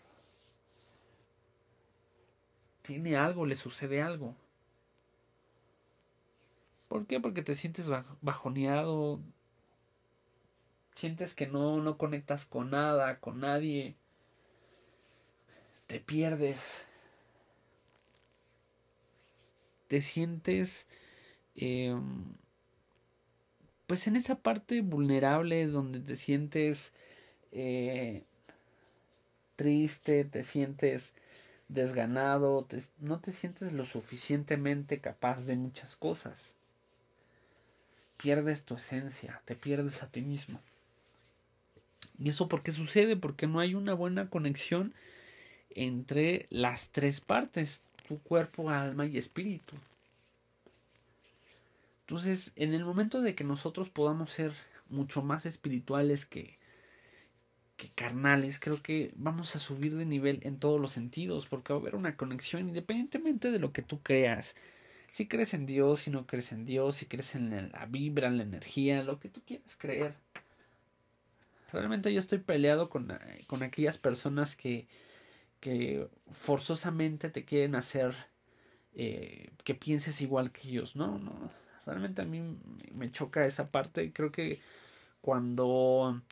tiene 2.83 3.17
algo, 3.17 3.47
le 3.47 3.57
sucede 3.57 4.03
algo. 4.03 4.35
¿Por 6.89 7.07
qué? 7.07 7.21
Porque 7.21 7.43
te 7.43 7.55
sientes 7.55 7.89
bajoneado, 8.21 9.21
sientes 10.95 11.35
que 11.35 11.47
no, 11.47 11.81
no 11.81 11.97
conectas 11.97 12.47
con 12.47 12.71
nada, 12.71 13.21
con 13.21 13.41
nadie, 13.41 13.97
te 15.87 16.01
pierdes, 16.01 16.87
te 19.89 20.03
sientes 20.03 20.89
eh, 21.57 21.97
pues 23.91 24.07
en 24.07 24.15
esa 24.15 24.37
parte 24.37 24.83
vulnerable 24.83 25.67
donde 25.67 25.99
te 25.99 26.15
sientes 26.15 26.93
eh, 27.51 28.23
triste, 29.57 30.25
te 30.25 30.45
sientes 30.45 31.13
desganado, 31.67 32.69
no 33.01 33.19
te 33.19 33.33
sientes 33.33 33.73
lo 33.73 33.85
suficientemente 33.85 35.01
capaz 35.01 35.45
de 35.45 35.57
muchas 35.57 35.97
cosas. 35.97 36.53
Pierdes 38.17 38.63
tu 38.63 38.77
esencia, 38.77 39.43
te 39.45 39.57
pierdes 39.57 40.05
a 40.05 40.07
ti 40.07 40.21
mismo. 40.21 40.61
¿Y 42.17 42.29
eso 42.29 42.47
por 42.47 42.63
qué 42.63 42.71
sucede? 42.71 43.17
Porque 43.17 43.49
no 43.49 43.59
hay 43.59 43.75
una 43.75 43.95
buena 43.95 44.31
conexión 44.31 44.95
entre 45.71 46.47
las 46.51 46.91
tres 46.91 47.21
partes, 47.21 47.83
tu 48.07 48.21
cuerpo, 48.21 48.71
alma 48.71 49.05
y 49.07 49.19
espíritu. 49.19 49.75
Entonces, 52.11 52.51
en 52.57 52.75
el 52.75 52.85
momento 52.85 53.21
de 53.21 53.37
que 53.37 53.45
nosotros 53.45 53.89
podamos 53.89 54.33
ser 54.33 54.51
mucho 54.89 55.23
más 55.23 55.47
espirituales 55.47 56.27
que, 56.27 56.59
que 57.77 57.89
carnales, 57.91 58.59
creo 58.59 58.83
que 58.83 59.13
vamos 59.15 59.55
a 59.55 59.61
subir 59.61 59.95
de 59.95 60.05
nivel 60.05 60.41
en 60.43 60.59
todos 60.59 60.81
los 60.81 60.91
sentidos, 60.91 61.47
porque 61.47 61.73
va 61.73 61.79
a 61.79 61.83
haber 61.83 61.95
una 61.95 62.17
conexión 62.17 62.69
independientemente 62.69 63.53
de 63.53 63.61
lo 63.61 63.73
que 63.73 63.83
tú 63.83 64.01
creas. 64.03 64.57
Si 65.13 65.29
crees 65.29 65.55
en 65.55 65.67
Dios, 65.67 66.01
si 66.01 66.11
no 66.11 66.27
crees 66.27 66.51
en 66.51 66.67
Dios, 66.67 66.97
si 66.97 67.07
crees 67.07 67.37
en 67.37 67.71
la 67.71 67.87
vibra, 67.87 68.27
en 68.27 68.39
la 68.39 68.43
energía, 68.43 69.05
lo 69.05 69.21
que 69.21 69.29
tú 69.29 69.41
quieras 69.47 69.77
creer. 69.79 70.17
Realmente 71.73 72.13
yo 72.13 72.19
estoy 72.19 72.39
peleado 72.39 72.91
con, 72.91 73.17
con 73.47 73.63
aquellas 73.63 73.99
personas 73.99 74.57
que, 74.57 74.89
que 75.61 76.09
forzosamente 76.33 77.31
te 77.31 77.45
quieren 77.45 77.77
hacer 77.77 78.17
eh, 78.97 79.51
que 79.63 79.77
pienses 79.77 80.21
igual 80.23 80.51
que 80.51 80.71
ellos. 80.71 80.97
No, 80.97 81.17
no. 81.17 81.61
Realmente 81.87 82.23
a 82.23 82.25
mí 82.25 82.59
me 82.95 83.11
choca 83.11 83.45
esa 83.45 83.71
parte. 83.71 84.13
Creo 84.13 84.31
que 84.31 84.61
cuando, 85.21 86.23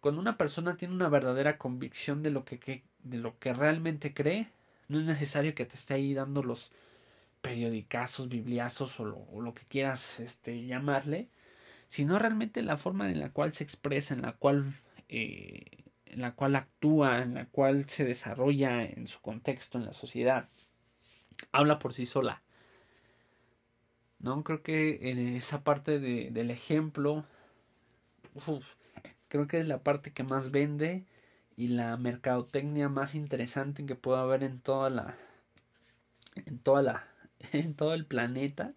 cuando 0.00 0.20
una 0.20 0.36
persona 0.36 0.76
tiene 0.76 0.94
una 0.94 1.08
verdadera 1.08 1.58
convicción 1.58 2.22
de 2.22 2.30
lo 2.30 2.44
que, 2.44 2.82
de 3.02 3.18
lo 3.18 3.38
que 3.38 3.52
realmente 3.52 4.14
cree, 4.14 4.48
no 4.88 4.98
es 4.98 5.04
necesario 5.04 5.54
que 5.54 5.66
te 5.66 5.76
esté 5.76 5.94
ahí 5.94 6.14
dando 6.14 6.42
los 6.42 6.70
periodicazos, 7.40 8.28
bibliazos 8.28 9.00
o 9.00 9.04
lo, 9.04 9.18
o 9.32 9.40
lo 9.40 9.54
que 9.54 9.64
quieras 9.66 10.20
este, 10.20 10.66
llamarle, 10.66 11.28
sino 11.88 12.18
realmente 12.18 12.62
la 12.62 12.76
forma 12.76 13.10
en 13.10 13.20
la 13.20 13.30
cual 13.30 13.52
se 13.52 13.64
expresa, 13.64 14.14
en 14.14 14.22
la 14.22 14.32
cual 14.32 14.74
eh, 15.08 15.82
en 16.12 16.20
la 16.20 16.34
cual 16.34 16.56
actúa, 16.56 17.22
en 17.22 17.34
la 17.34 17.46
cual 17.46 17.88
se 17.88 18.04
desarrolla 18.04 18.84
en 18.84 19.06
su 19.06 19.20
contexto, 19.20 19.78
en 19.78 19.86
la 19.86 19.92
sociedad, 19.92 20.46
habla 21.52 21.78
por 21.78 21.92
sí 21.92 22.06
sola. 22.06 22.42
¿No? 24.22 24.42
Creo 24.44 24.62
que 24.62 25.10
en 25.10 25.18
esa 25.36 25.62
parte 25.64 25.98
de, 25.98 26.30
del 26.30 26.50
ejemplo, 26.50 27.24
creo 29.28 29.46
que 29.46 29.60
es 29.60 29.66
la 29.66 29.82
parte 29.82 30.12
que 30.12 30.22
más 30.22 30.50
vende 30.50 31.04
y 31.56 31.68
la 31.68 31.96
mercadotecnia 31.96 32.88
más 32.88 33.14
interesante 33.14 33.84
que 33.84 33.94
pueda 33.94 34.22
haber 34.22 34.42
en 34.42 34.60
toda 34.60 34.90
la, 34.90 35.16
en 36.46 36.58
toda 36.58 36.82
la, 36.82 37.08
en 37.52 37.74
todo 37.74 37.94
el 37.94 38.06
planeta, 38.06 38.74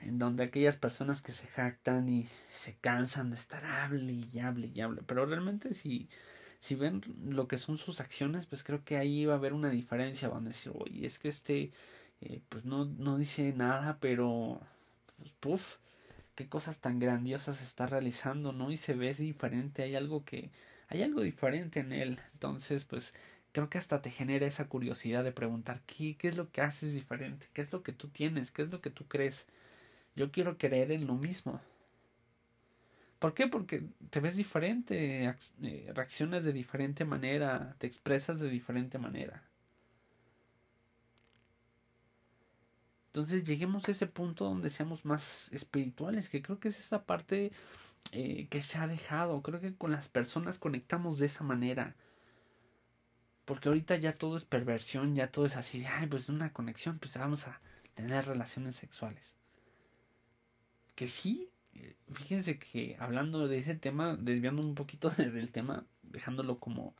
en 0.00 0.18
donde 0.18 0.44
aquellas 0.44 0.76
personas 0.76 1.22
que 1.22 1.32
se 1.32 1.48
jactan 1.48 2.08
y 2.08 2.28
se 2.50 2.74
cansan 2.76 3.30
de 3.30 3.36
estar 3.36 3.64
hable 3.64 4.24
y 4.32 4.38
hable 4.38 4.70
y 4.72 4.80
hable, 4.80 5.02
pero 5.06 5.26
realmente 5.26 5.74
si 5.74 6.08
si 6.60 6.74
ven 6.74 7.02
lo 7.24 7.46
que 7.48 7.58
son 7.58 7.78
sus 7.78 8.00
acciones, 8.00 8.46
pues 8.46 8.64
creo 8.64 8.84
que 8.84 8.96
ahí 8.96 9.24
va 9.26 9.34
a 9.34 9.36
haber 9.36 9.52
una 9.52 9.70
diferencia. 9.70 10.28
Van 10.28 10.44
a 10.46 10.48
decir, 10.48 10.72
oye, 10.74 11.06
es 11.06 11.18
que 11.18 11.28
este 11.28 11.72
eh, 12.20 12.40
pues 12.48 12.64
no, 12.64 12.84
no 12.84 13.18
dice 13.18 13.52
nada, 13.52 13.98
pero 14.00 14.60
pues 15.18 15.32
puff, 15.40 15.76
qué 16.34 16.48
cosas 16.48 16.80
tan 16.80 16.98
grandiosas 16.98 17.62
está 17.62 17.86
realizando, 17.86 18.52
¿no? 18.52 18.70
Y 18.70 18.76
se 18.76 18.94
ve 18.94 19.14
diferente, 19.14 19.82
hay 19.82 19.96
algo 19.96 20.24
que, 20.24 20.50
hay 20.88 21.02
algo 21.02 21.22
diferente 21.22 21.80
en 21.80 21.92
él. 21.92 22.20
Entonces, 22.34 22.84
pues, 22.84 23.14
creo 23.52 23.68
que 23.70 23.78
hasta 23.78 24.02
te 24.02 24.10
genera 24.10 24.46
esa 24.46 24.68
curiosidad 24.68 25.24
de 25.24 25.32
preguntar 25.32 25.82
qué, 25.86 26.16
qué 26.16 26.28
es 26.28 26.36
lo 26.36 26.50
que 26.52 26.60
haces 26.62 26.94
diferente, 26.94 27.46
qué 27.52 27.62
es 27.62 27.72
lo 27.72 27.82
que 27.82 27.92
tú 27.92 28.08
tienes, 28.08 28.50
qué 28.50 28.62
es 28.62 28.70
lo 28.70 28.80
que 28.80 28.90
tú 28.90 29.06
crees. 29.08 29.46
Yo 30.16 30.30
quiero 30.32 30.58
creer 30.58 30.92
en 30.92 31.06
lo 31.06 31.14
mismo. 31.14 31.60
¿Por 33.18 33.34
qué? 33.34 33.48
Porque 33.48 33.82
te 34.10 34.20
ves 34.20 34.36
diferente, 34.36 35.24
eh, 35.62 35.92
reaccionas 35.94 36.44
de 36.44 36.52
diferente 36.52 37.04
manera, 37.04 37.74
te 37.78 37.86
expresas 37.86 38.38
de 38.40 38.48
diferente 38.48 38.98
manera. 38.98 39.42
Entonces 43.08 43.44
lleguemos 43.44 43.88
a 43.88 43.92
ese 43.92 44.06
punto 44.06 44.44
donde 44.44 44.70
seamos 44.70 45.04
más 45.04 45.50
espirituales, 45.52 46.28
que 46.28 46.42
creo 46.42 46.60
que 46.60 46.68
es 46.68 46.78
esa 46.78 47.04
parte 47.04 47.52
eh, 48.12 48.46
que 48.50 48.62
se 48.62 48.78
ha 48.78 48.86
dejado. 48.86 49.42
Creo 49.42 49.60
que 49.60 49.74
con 49.74 49.90
las 49.90 50.08
personas 50.08 50.58
conectamos 50.58 51.18
de 51.18 51.26
esa 51.26 51.42
manera. 51.42 51.96
Porque 53.46 53.68
ahorita 53.68 53.96
ya 53.96 54.12
todo 54.12 54.36
es 54.36 54.44
perversión, 54.44 55.14
ya 55.14 55.32
todo 55.32 55.46
es 55.46 55.56
así, 55.56 55.84
ay, 55.86 56.06
pues 56.06 56.28
una 56.28 56.52
conexión, 56.52 56.98
pues 56.98 57.16
vamos 57.16 57.46
a 57.46 57.60
tener 57.94 58.26
relaciones 58.26 58.76
sexuales. 58.76 59.34
Que 60.94 61.08
sí, 61.08 61.48
eh, 61.72 61.96
fíjense 62.12 62.58
que 62.58 62.96
hablando 63.00 63.48
de 63.48 63.58
ese 63.58 63.74
tema, 63.74 64.16
desviando 64.16 64.60
un 64.60 64.74
poquito 64.74 65.08
del 65.16 65.50
tema, 65.50 65.86
dejándolo 66.02 66.58
como 66.58 66.94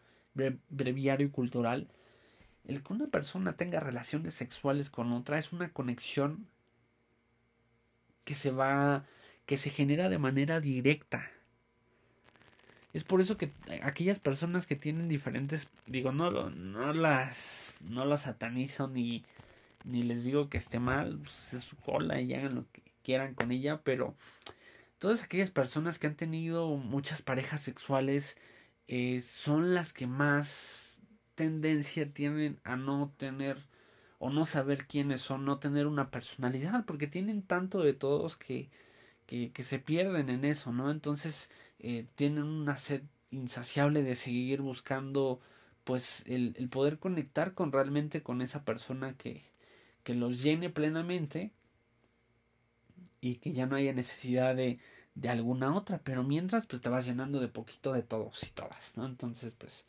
breviario 0.70 1.30
cultural, 1.32 1.88
el 2.66 2.82
que 2.82 2.92
una 2.92 3.06
persona 3.06 3.56
tenga 3.56 3.80
relaciones 3.80 4.34
sexuales 4.34 4.90
con 4.90 5.12
otra 5.12 5.38
es 5.38 5.52
una 5.52 5.70
conexión 5.72 6.46
que 8.24 8.34
se 8.34 8.50
va, 8.50 9.06
que 9.46 9.56
se 9.56 9.70
genera 9.70 10.08
de 10.08 10.18
manera 10.18 10.60
directa. 10.60 11.30
Es 12.92 13.04
por 13.04 13.20
eso 13.20 13.36
que 13.36 13.52
aquellas 13.82 14.18
personas 14.18 14.66
que 14.66 14.76
tienen 14.76 15.08
diferentes, 15.08 15.68
digo, 15.86 16.12
no, 16.12 16.30
no 16.50 16.92
las, 16.92 17.78
no 17.80 18.04
las 18.04 18.22
satanizo 18.22 18.88
ni, 18.88 19.24
ni 19.84 20.02
les 20.02 20.24
digo 20.24 20.48
que 20.48 20.58
esté 20.58 20.78
mal, 20.78 21.18
pues 21.18 21.54
es 21.54 21.64
su 21.64 21.76
cola 21.76 22.20
y 22.20 22.34
hagan 22.34 22.54
lo 22.54 22.64
que 22.72 22.82
quieran 23.02 23.34
con 23.34 23.52
ella, 23.52 23.80
pero 23.82 24.14
todas 24.98 25.22
aquellas 25.22 25.50
personas 25.50 25.98
que 25.98 26.06
han 26.06 26.16
tenido 26.16 26.76
muchas 26.76 27.22
parejas 27.22 27.60
sexuales 27.60 28.36
eh, 28.88 29.20
son 29.20 29.74
las 29.74 29.92
que 29.92 30.06
más 30.06 30.87
tendencia 31.38 32.12
tienen 32.12 32.58
a 32.64 32.74
no 32.74 33.12
tener 33.16 33.58
o 34.18 34.30
no 34.30 34.44
saber 34.44 34.86
quiénes 34.88 35.20
son, 35.20 35.44
no 35.44 35.60
tener 35.60 35.86
una 35.86 36.10
personalidad, 36.10 36.84
porque 36.84 37.06
tienen 37.06 37.42
tanto 37.42 37.80
de 37.80 37.94
todos 37.94 38.36
que, 38.36 38.68
que, 39.26 39.62
se 39.62 39.78
pierden 39.78 40.30
en 40.30 40.44
eso, 40.44 40.72
¿no? 40.72 40.90
Entonces 40.90 41.48
eh, 41.78 42.06
tienen 42.16 42.42
una 42.42 42.76
sed 42.76 43.02
insaciable 43.30 44.02
de 44.02 44.16
seguir 44.16 44.62
buscando 44.62 45.40
pues 45.84 46.24
el, 46.26 46.54
el, 46.58 46.68
poder 46.68 46.98
conectar 46.98 47.54
con 47.54 47.70
realmente 47.70 48.22
con 48.22 48.42
esa 48.42 48.64
persona 48.64 49.14
que, 49.16 49.42
que 50.02 50.14
los 50.14 50.42
llene 50.42 50.70
plenamente 50.70 51.52
y 53.20 53.36
que 53.36 53.52
ya 53.52 53.66
no 53.66 53.76
haya 53.76 53.92
necesidad 53.92 54.56
de, 54.56 54.80
de 55.14 55.28
alguna 55.28 55.74
otra, 55.74 56.00
pero 56.02 56.24
mientras 56.24 56.66
pues 56.66 56.82
te 56.82 56.88
vas 56.88 57.06
llenando 57.06 57.38
de 57.40 57.48
poquito 57.48 57.92
de 57.92 58.02
todos 58.02 58.42
y 58.42 58.50
todas, 58.50 58.96
¿no? 58.96 59.06
Entonces 59.06 59.52
pues 59.56 59.84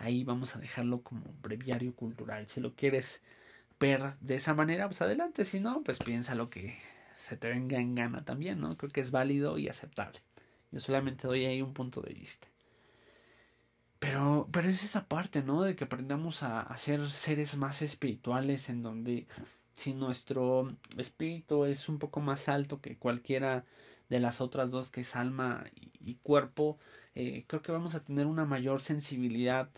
ahí 0.00 0.24
vamos 0.24 0.56
a 0.56 0.58
dejarlo 0.58 1.02
como 1.02 1.22
breviario 1.42 1.94
cultural. 1.94 2.48
Si 2.48 2.60
lo 2.60 2.74
quieres 2.74 3.22
ver 3.78 4.14
de 4.20 4.34
esa 4.34 4.54
manera, 4.54 4.88
pues 4.88 5.02
adelante. 5.02 5.44
Si 5.44 5.60
no, 5.60 5.82
pues 5.82 5.98
piensa 5.98 6.34
lo 6.34 6.50
que 6.50 6.78
se 7.14 7.36
te 7.36 7.48
venga 7.48 7.78
en 7.78 7.94
gana 7.94 8.24
también, 8.24 8.60
¿no? 8.60 8.76
Creo 8.76 8.90
que 8.90 9.00
es 9.00 9.10
válido 9.10 9.58
y 9.58 9.68
aceptable. 9.68 10.20
Yo 10.72 10.80
solamente 10.80 11.26
doy 11.26 11.44
ahí 11.44 11.62
un 11.62 11.74
punto 11.74 12.00
de 12.00 12.14
vista. 12.14 12.48
Pero, 13.98 14.48
pero 14.50 14.68
es 14.68 14.82
esa 14.82 15.06
parte, 15.06 15.42
¿no? 15.42 15.62
De 15.62 15.76
que 15.76 15.84
aprendamos 15.84 16.42
a, 16.42 16.62
a 16.62 16.76
ser 16.78 17.06
seres 17.08 17.56
más 17.58 17.82
espirituales 17.82 18.70
en 18.70 18.82
donde 18.82 19.26
si 19.74 19.94
nuestro 19.94 20.76
espíritu 20.96 21.64
es 21.66 21.88
un 21.88 21.98
poco 21.98 22.20
más 22.20 22.48
alto 22.48 22.80
que 22.80 22.96
cualquiera 22.96 23.64
de 24.10 24.20
las 24.20 24.40
otras 24.40 24.70
dos 24.70 24.90
que 24.90 25.02
es 25.02 25.16
alma 25.16 25.64
y, 26.00 26.16
cuerpo, 26.16 26.78
eh, 27.14 27.44
creo 27.46 27.62
que 27.62 27.72
vamos 27.72 27.94
a 27.94 28.04
tener 28.04 28.26
una 28.26 28.44
mayor 28.44 28.80
sensibilidad 28.80 29.70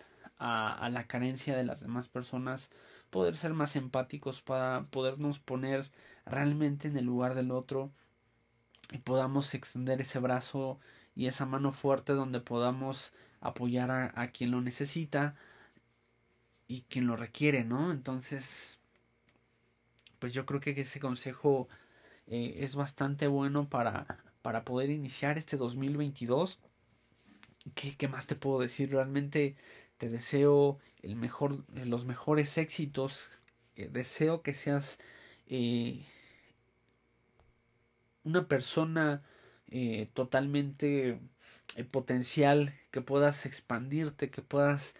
a, 0.45 0.89
la 0.91 1.07
carencia 1.07 1.57
de 1.57 1.63
las 1.63 1.81
demás 1.81 2.09
personas, 2.09 2.69
poder 3.11 3.37
ser 3.37 3.55
más 3.55 3.77
empáticos 3.77 4.43
para 4.43 4.87
podernos 4.91 5.39
poner 5.39 5.89
realmente 6.27 6.89
en 6.89 6.97
el 6.97 7.05
lugar 7.05 7.37
del 7.37 7.53
otro 7.53 7.93
y 8.91 8.99
podamos 8.99 9.55
extender 9.55 10.01
ese 10.01 10.19
brazo 10.19 10.81
y 11.15 11.27
esa 11.27 11.47
mano 11.47 11.71
fuerte 11.71 12.13
donde 12.13 12.41
podamos 12.41 13.15
apoyar 13.41 13.91
a, 13.91 14.27
quien 14.29 14.51
lo 14.51 14.61
necesita 14.61 15.37
y 16.67 16.83
quien 16.83 17.07
lo 17.07 17.17
requiere, 17.17 17.63
¿no? 17.63 17.93
Entonces, 17.93 18.81
pues 20.19 20.33
yo 20.33 20.45
creo 20.45 20.61
que 20.61 20.73
ese 20.73 20.99
consejo 20.99 21.69
eh, 22.27 22.57
es 22.59 22.75
bastante 22.75 23.29
bueno 23.29 23.69
para, 23.69 24.25
para 24.43 24.65
poder 24.65 24.91
iniciar 24.91 25.39
este 25.39 25.57
2022. 25.57 26.59
¿Qué, 27.77 27.97
¿Qué 27.97 28.09
más 28.09 28.27
te 28.27 28.35
puedo 28.35 28.59
decir? 28.59 28.91
Realmente 28.91 29.55
te 30.03 30.09
deseo 30.09 30.81
el 31.03 31.15
mejor, 31.15 31.65
eh, 31.77 31.87
los 31.87 32.07
mejores 32.07 32.59
éxitos. 32.59 33.31
Eh, 33.77 33.89
deseo 33.89 34.43
que 34.43 34.53
seas 34.53 34.99
eh, 35.47 36.03
una 38.25 38.49
persona 38.49 39.23
totalmente 40.13 41.19
potencial, 41.93 42.75
que 42.91 43.01
puedas 43.01 43.47
expandirte, 43.47 44.29
que 44.29 44.43
puedas 44.43 44.95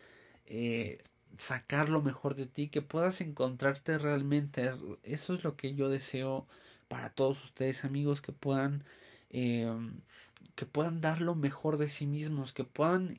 sacar 1.37 1.91
lo 1.91 2.01
mejor 2.01 2.37
de 2.37 2.47
ti, 2.47 2.69
que 2.69 2.81
puedas 2.81 3.21
encontrarte 3.21 3.99
realmente. 3.99 4.73
Eso 5.03 5.35
es 5.35 5.45
lo 5.45 5.57
que 5.57 5.75
yo 5.75 5.91
deseo 5.91 6.47
para 6.89 7.11
todos 7.11 7.45
ustedes 7.45 7.85
amigos, 7.85 8.23
que 8.23 8.33
puedan 8.33 8.85
que 9.31 10.67
puedan 10.71 11.03
dar 11.03 11.21
lo 11.21 11.35
mejor 11.35 11.77
de 11.77 11.91
sí 11.91 12.07
mismos, 12.07 12.55
que 12.55 12.65
puedan 12.65 13.19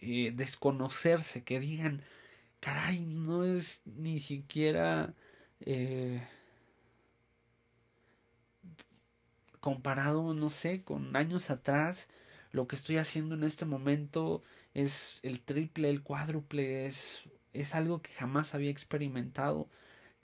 eh, 0.00 0.32
desconocerse, 0.34 1.44
que 1.44 1.60
digan, 1.60 2.02
caray, 2.60 3.00
no 3.00 3.44
es 3.44 3.80
ni 3.84 4.20
siquiera 4.20 5.14
eh, 5.60 6.22
comparado, 9.60 10.34
no 10.34 10.50
sé, 10.50 10.82
con 10.82 11.16
años 11.16 11.50
atrás, 11.50 12.08
lo 12.52 12.66
que 12.66 12.76
estoy 12.76 12.96
haciendo 12.96 13.34
en 13.34 13.44
este 13.44 13.64
momento 13.66 14.42
es 14.74 15.20
el 15.22 15.40
triple, 15.40 15.90
el 15.90 16.02
cuádruple, 16.02 16.86
es, 16.86 17.24
es 17.52 17.74
algo 17.74 18.00
que 18.02 18.12
jamás 18.12 18.54
había 18.54 18.70
experimentado. 18.70 19.68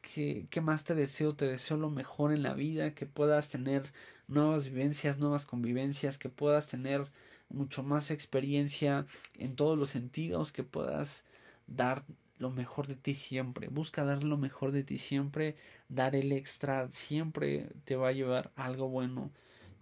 ¿Qué, 0.02 0.46
¿Qué 0.50 0.60
más 0.60 0.84
te 0.84 0.94
deseo? 0.94 1.34
Te 1.34 1.46
deseo 1.46 1.76
lo 1.76 1.90
mejor 1.90 2.32
en 2.32 2.42
la 2.42 2.54
vida, 2.54 2.94
que 2.94 3.06
puedas 3.06 3.48
tener 3.48 3.92
nuevas 4.28 4.68
vivencias, 4.68 5.18
nuevas 5.18 5.46
convivencias, 5.46 6.18
que 6.18 6.28
puedas 6.28 6.66
tener 6.68 7.10
mucho 7.54 7.82
más 7.82 8.10
experiencia 8.10 9.06
en 9.38 9.56
todos 9.56 9.78
los 9.78 9.90
sentidos, 9.90 10.52
que 10.52 10.64
puedas 10.64 11.24
dar 11.66 12.04
lo 12.38 12.50
mejor 12.50 12.86
de 12.86 12.96
ti 12.96 13.14
siempre. 13.14 13.68
Busca 13.68 14.04
dar 14.04 14.22
lo 14.24 14.36
mejor 14.36 14.72
de 14.72 14.84
ti 14.84 14.98
siempre, 14.98 15.56
dar 15.88 16.14
el 16.16 16.32
extra 16.32 16.88
siempre 16.90 17.70
te 17.84 17.96
va 17.96 18.08
a 18.08 18.12
llevar 18.12 18.50
algo 18.56 18.88
bueno. 18.88 19.30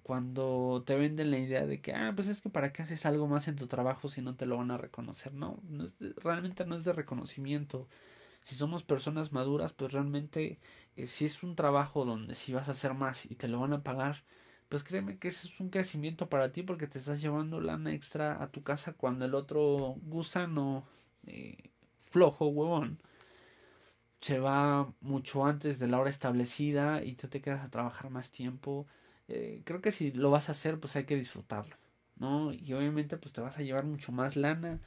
Cuando 0.02 0.82
te 0.84 0.96
venden 0.96 1.30
la 1.30 1.38
idea 1.38 1.66
de 1.66 1.80
que, 1.80 1.94
ah, 1.94 2.12
pues 2.14 2.28
es 2.28 2.40
que 2.40 2.50
para 2.50 2.72
qué 2.72 2.82
haces 2.82 3.06
algo 3.06 3.28
más 3.28 3.48
en 3.48 3.56
tu 3.56 3.68
trabajo 3.68 4.08
si 4.08 4.20
no 4.20 4.34
te 4.34 4.46
lo 4.46 4.56
van 4.58 4.70
a 4.70 4.78
reconocer. 4.78 5.32
No, 5.32 5.58
no 5.68 5.84
es 5.84 5.94
realmente 6.16 6.66
no 6.66 6.76
es 6.76 6.84
de 6.84 6.92
reconocimiento. 6.92 7.88
Si 8.42 8.56
somos 8.56 8.82
personas 8.82 9.32
maduras, 9.32 9.72
pues 9.72 9.92
realmente 9.92 10.58
eh, 10.96 11.06
si 11.06 11.24
es 11.26 11.42
un 11.42 11.54
trabajo 11.54 12.04
donde 12.04 12.34
si 12.34 12.52
vas 12.52 12.68
a 12.68 12.72
hacer 12.72 12.94
más 12.94 13.26
y 13.26 13.36
te 13.36 13.48
lo 13.48 13.60
van 13.60 13.72
a 13.72 13.82
pagar, 13.84 14.24
pues 14.72 14.84
créeme 14.84 15.18
que 15.18 15.28
ese 15.28 15.48
es 15.48 15.60
un 15.60 15.68
crecimiento 15.68 16.30
para 16.30 16.50
ti 16.50 16.62
porque 16.62 16.86
te 16.86 16.98
estás 16.98 17.20
llevando 17.20 17.60
lana 17.60 17.92
extra 17.92 18.42
a 18.42 18.50
tu 18.50 18.62
casa 18.62 18.94
cuando 18.94 19.26
el 19.26 19.34
otro 19.34 19.96
gusano 20.00 20.86
eh, 21.26 21.70
flojo, 22.00 22.46
huevón, 22.46 22.98
se 24.22 24.38
va 24.38 24.90
mucho 25.02 25.44
antes 25.44 25.78
de 25.78 25.88
la 25.88 26.00
hora 26.00 26.08
establecida 26.08 27.04
y 27.04 27.16
tú 27.16 27.28
te 27.28 27.42
quedas 27.42 27.62
a 27.62 27.70
trabajar 27.70 28.08
más 28.08 28.30
tiempo. 28.30 28.86
Eh, 29.28 29.60
creo 29.66 29.82
que 29.82 29.92
si 29.92 30.10
lo 30.12 30.30
vas 30.30 30.48
a 30.48 30.52
hacer, 30.52 30.80
pues 30.80 30.96
hay 30.96 31.04
que 31.04 31.16
disfrutarlo, 31.16 31.76
¿no? 32.16 32.50
Y 32.54 32.72
obviamente 32.72 33.18
pues 33.18 33.34
te 33.34 33.42
vas 33.42 33.58
a 33.58 33.62
llevar 33.62 33.84
mucho 33.84 34.10
más 34.10 34.36
lana 34.36 34.80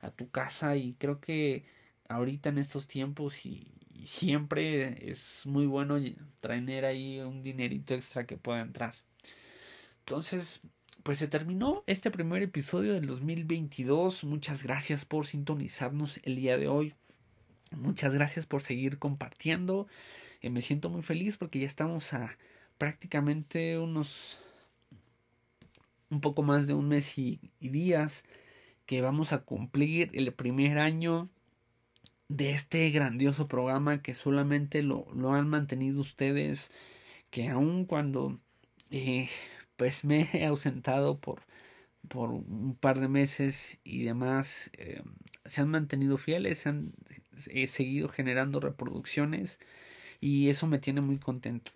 a 0.00 0.10
tu 0.10 0.30
casa 0.30 0.76
y 0.76 0.94
creo 0.94 1.20
que 1.20 1.66
ahorita 2.08 2.48
en 2.48 2.56
estos 2.58 2.86
tiempos 2.86 3.44
y, 3.44 3.70
y 3.92 4.06
siempre 4.06 5.10
es 5.10 5.44
muy 5.46 5.66
bueno 5.66 5.98
traer 6.40 6.86
ahí 6.86 7.20
un 7.20 7.42
dinerito 7.42 7.94
extra 7.94 8.24
que 8.26 8.38
pueda 8.38 8.62
entrar. 8.62 8.94
Entonces, 10.08 10.60
pues 11.02 11.18
se 11.18 11.26
terminó 11.26 11.82
este 11.88 12.12
primer 12.12 12.40
episodio 12.40 12.94
del 12.94 13.08
2022. 13.08 14.22
Muchas 14.22 14.62
gracias 14.62 15.04
por 15.04 15.26
sintonizarnos 15.26 16.20
el 16.22 16.36
día 16.36 16.56
de 16.56 16.68
hoy. 16.68 16.94
Muchas 17.72 18.14
gracias 18.14 18.46
por 18.46 18.62
seguir 18.62 19.00
compartiendo. 19.00 19.88
Eh, 20.42 20.50
me 20.50 20.60
siento 20.60 20.90
muy 20.90 21.02
feliz 21.02 21.38
porque 21.38 21.58
ya 21.58 21.66
estamos 21.66 22.14
a 22.14 22.38
prácticamente 22.78 23.78
unos 23.78 24.38
un 26.08 26.20
poco 26.20 26.44
más 26.44 26.68
de 26.68 26.74
un 26.74 26.86
mes 26.86 27.18
y, 27.18 27.40
días 27.58 28.22
que 28.86 29.00
vamos 29.00 29.32
a 29.32 29.42
cumplir 29.42 30.10
el 30.12 30.32
primer 30.32 30.78
año 30.78 31.28
de 32.28 32.52
este 32.52 32.90
grandioso 32.90 33.48
programa 33.48 34.02
que 34.02 34.14
solamente 34.14 34.84
lo, 34.84 35.08
lo 35.16 35.32
han 35.32 35.48
mantenido 35.48 36.00
ustedes 36.00 36.70
que 37.30 37.48
aun 37.48 37.86
cuando 37.86 38.38
eh, 38.92 39.28
pues 39.76 40.04
me 40.04 40.28
he 40.32 40.46
ausentado 40.46 41.18
por 41.20 41.42
por 42.08 42.30
un 42.30 42.76
par 42.80 43.00
de 43.00 43.08
meses 43.08 43.80
y 43.84 44.04
demás 44.04 44.70
eh, 44.74 45.02
se 45.44 45.60
han 45.62 45.68
mantenido 45.68 46.16
fieles 46.16 46.58
se 46.58 46.68
han 46.68 46.92
seguido 47.66 48.08
generando 48.08 48.60
reproducciones 48.60 49.58
y 50.20 50.48
eso 50.48 50.66
me 50.68 50.78
tiene 50.78 51.00
muy 51.00 51.18
contento 51.18 51.72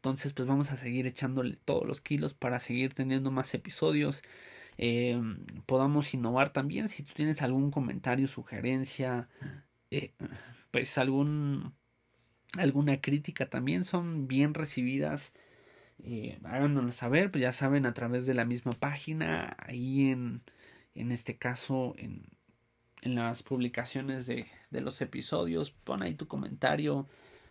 entonces, 0.00 0.32
pues 0.32 0.48
vamos 0.48 0.72
a 0.72 0.78
seguir 0.78 1.06
echándole 1.06 1.56
todos 1.62 1.86
los 1.86 2.00
kilos 2.00 2.32
para 2.32 2.58
seguir 2.58 2.94
teniendo 2.94 3.30
más 3.30 3.52
episodios. 3.52 4.22
Eh, 4.78 5.20
podamos 5.66 6.14
innovar 6.14 6.54
también. 6.54 6.88
Si 6.88 7.02
tú 7.02 7.12
tienes 7.14 7.42
algún 7.42 7.70
comentario, 7.70 8.26
sugerencia, 8.26 9.28
eh, 9.90 10.14
pues 10.70 10.96
algún 10.96 11.74
alguna 12.56 13.00
crítica 13.02 13.50
también 13.50 13.84
son 13.84 14.26
bien 14.26 14.54
recibidas. 14.54 15.34
Eh, 16.04 16.38
háganoslo 16.44 16.92
saber, 16.92 17.30
pues 17.30 17.42
ya 17.42 17.52
saben, 17.52 17.86
a 17.86 17.94
través 17.94 18.26
de 18.26 18.34
la 18.34 18.44
misma 18.44 18.72
página, 18.72 19.56
ahí 19.58 20.10
en, 20.10 20.42
en 20.94 21.12
este 21.12 21.36
caso, 21.36 21.94
en, 21.98 22.24
en 23.02 23.14
las 23.14 23.42
publicaciones 23.42 24.26
de, 24.26 24.46
de 24.70 24.80
los 24.80 25.00
episodios, 25.00 25.70
pon 25.72 26.02
ahí 26.02 26.14
tu 26.14 26.26
comentario 26.28 27.06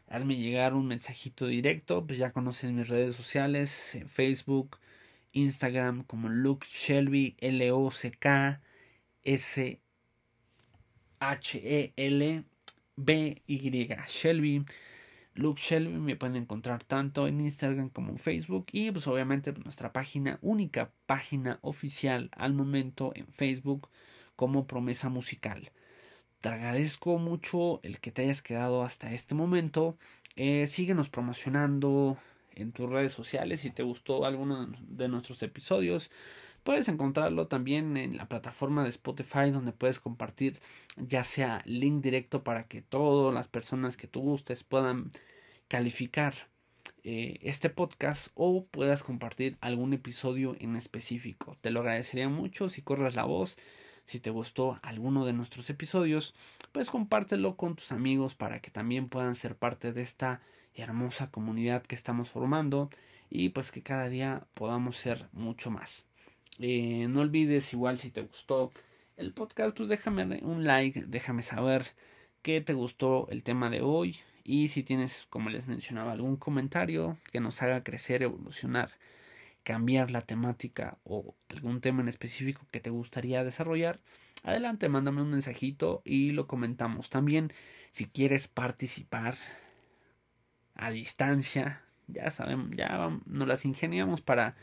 hazme 0.09 0.35
llegar 0.37 0.73
un 0.73 0.87
mensajito 0.87 1.45
directo, 1.47 2.05
pues 2.05 2.19
ya 2.19 2.31
conoces 2.31 2.71
mis 2.71 2.89
redes 2.89 3.15
sociales, 3.15 3.99
Facebook, 4.07 4.77
Instagram 5.31 6.03
como 6.03 6.29
Luke 6.29 6.65
Shelby, 6.69 7.35
L-O-C-K, 7.39 8.61
S-H-E-L-B-Y, 9.23 9.79
Shelby. 14.07 14.65
Luke 15.39 15.61
Shelby 15.61 15.97
me 15.99 16.17
pueden 16.17 16.35
encontrar 16.35 16.83
tanto 16.83 17.25
en 17.25 17.39
Instagram 17.39 17.89
como 17.89 18.09
en 18.09 18.17
Facebook 18.17 18.65
y 18.73 18.91
pues 18.91 19.07
obviamente 19.07 19.53
nuestra 19.53 19.93
página, 19.93 20.37
única 20.41 20.91
página 21.05 21.59
oficial 21.61 22.29
al 22.35 22.53
momento 22.53 23.13
en 23.15 23.25
Facebook 23.27 23.87
como 24.35 24.67
Promesa 24.67 25.07
Musical. 25.07 25.71
Te 26.41 26.49
agradezco 26.49 27.17
mucho 27.19 27.79
el 27.83 28.01
que 28.01 28.11
te 28.11 28.23
hayas 28.23 28.41
quedado 28.41 28.83
hasta 28.83 29.13
este 29.13 29.33
momento. 29.33 29.97
Eh, 30.35 30.67
síguenos 30.67 31.07
promocionando 31.09 32.17
en 32.53 32.73
tus 32.73 32.89
redes 32.89 33.13
sociales 33.13 33.61
si 33.61 33.71
te 33.71 33.83
gustó 33.83 34.25
alguno 34.25 34.69
de 34.89 35.07
nuestros 35.07 35.41
episodios. 35.41 36.11
Puedes 36.69 36.87
encontrarlo 36.87 37.47
también 37.47 37.97
en 37.97 38.15
la 38.15 38.29
plataforma 38.29 38.83
de 38.83 38.89
Spotify 38.89 39.49
donde 39.49 39.71
puedes 39.71 39.99
compartir 39.99 40.59
ya 40.97 41.23
sea 41.23 41.63
link 41.65 42.03
directo 42.03 42.43
para 42.43 42.61
que 42.61 42.83
todas 42.83 43.33
las 43.33 43.47
personas 43.47 43.97
que 43.97 44.05
tú 44.05 44.21
gustes 44.21 44.63
puedan 44.63 45.09
calificar 45.67 46.35
eh, 47.03 47.39
este 47.41 47.71
podcast 47.71 48.27
o 48.35 48.65
puedas 48.65 49.01
compartir 49.01 49.57
algún 49.61 49.93
episodio 49.93 50.55
en 50.59 50.75
específico. 50.75 51.57
Te 51.59 51.71
lo 51.71 51.79
agradecería 51.79 52.29
mucho 52.29 52.69
si 52.69 52.83
corres 52.83 53.15
la 53.15 53.23
voz 53.23 53.57
si 54.05 54.19
te 54.19 54.29
gustó 54.29 54.77
alguno 54.83 55.25
de 55.25 55.33
nuestros 55.33 55.71
episodios, 55.71 56.35
pues 56.71 56.91
compártelo 56.91 57.55
con 57.55 57.77
tus 57.77 57.91
amigos 57.91 58.35
para 58.35 58.59
que 58.59 58.69
también 58.69 59.09
puedan 59.09 59.33
ser 59.33 59.55
parte 59.55 59.91
de 59.91 60.03
esta 60.03 60.41
hermosa 60.75 61.31
comunidad 61.31 61.81
que 61.81 61.95
estamos 61.95 62.29
formando 62.29 62.91
y 63.27 63.49
pues 63.49 63.71
que 63.71 63.81
cada 63.81 64.07
día 64.07 64.45
podamos 64.53 64.97
ser 64.97 65.29
mucho 65.33 65.71
más. 65.71 66.08
Eh, 66.59 67.07
no 67.09 67.21
olvides 67.21 67.71
igual 67.73 67.97
si 67.97 68.11
te 68.11 68.21
gustó 68.21 68.71
el 69.17 69.33
podcast, 69.33 69.75
pues 69.77 69.89
déjame 69.89 70.39
un 70.41 70.65
like, 70.65 71.03
déjame 71.07 71.41
saber 71.41 71.83
qué 72.41 72.61
te 72.61 72.73
gustó 72.73 73.27
el 73.29 73.43
tema 73.43 73.69
de 73.69 73.81
hoy 73.81 74.17
y 74.43 74.69
si 74.69 74.83
tienes, 74.83 75.27
como 75.29 75.49
les 75.49 75.67
mencionaba, 75.67 76.11
algún 76.11 76.37
comentario 76.37 77.17
que 77.31 77.39
nos 77.39 77.61
haga 77.61 77.83
crecer, 77.83 78.23
evolucionar 78.23 78.91
cambiar 79.63 80.09
la 80.09 80.21
temática 80.21 80.97
o 81.03 81.35
algún 81.49 81.81
tema 81.81 82.01
en 82.01 82.07
específico 82.07 82.65
que 82.71 82.79
te 82.79 82.89
gustaría 82.89 83.43
desarrollar, 83.43 83.99
adelante, 84.43 84.89
mándame 84.89 85.21
un 85.21 85.29
mensajito 85.29 86.01
y 86.05 86.31
lo 86.31 86.47
comentamos. 86.47 87.11
También, 87.11 87.53
si 87.91 88.05
quieres 88.05 88.47
participar 88.47 89.35
a 90.73 90.89
distancia, 90.89 91.83
ya 92.07 92.31
sabemos, 92.31 92.71
ya 92.75 93.11
nos 93.25 93.47
las 93.47 93.65
ingeniamos 93.65 94.21
para 94.21 94.55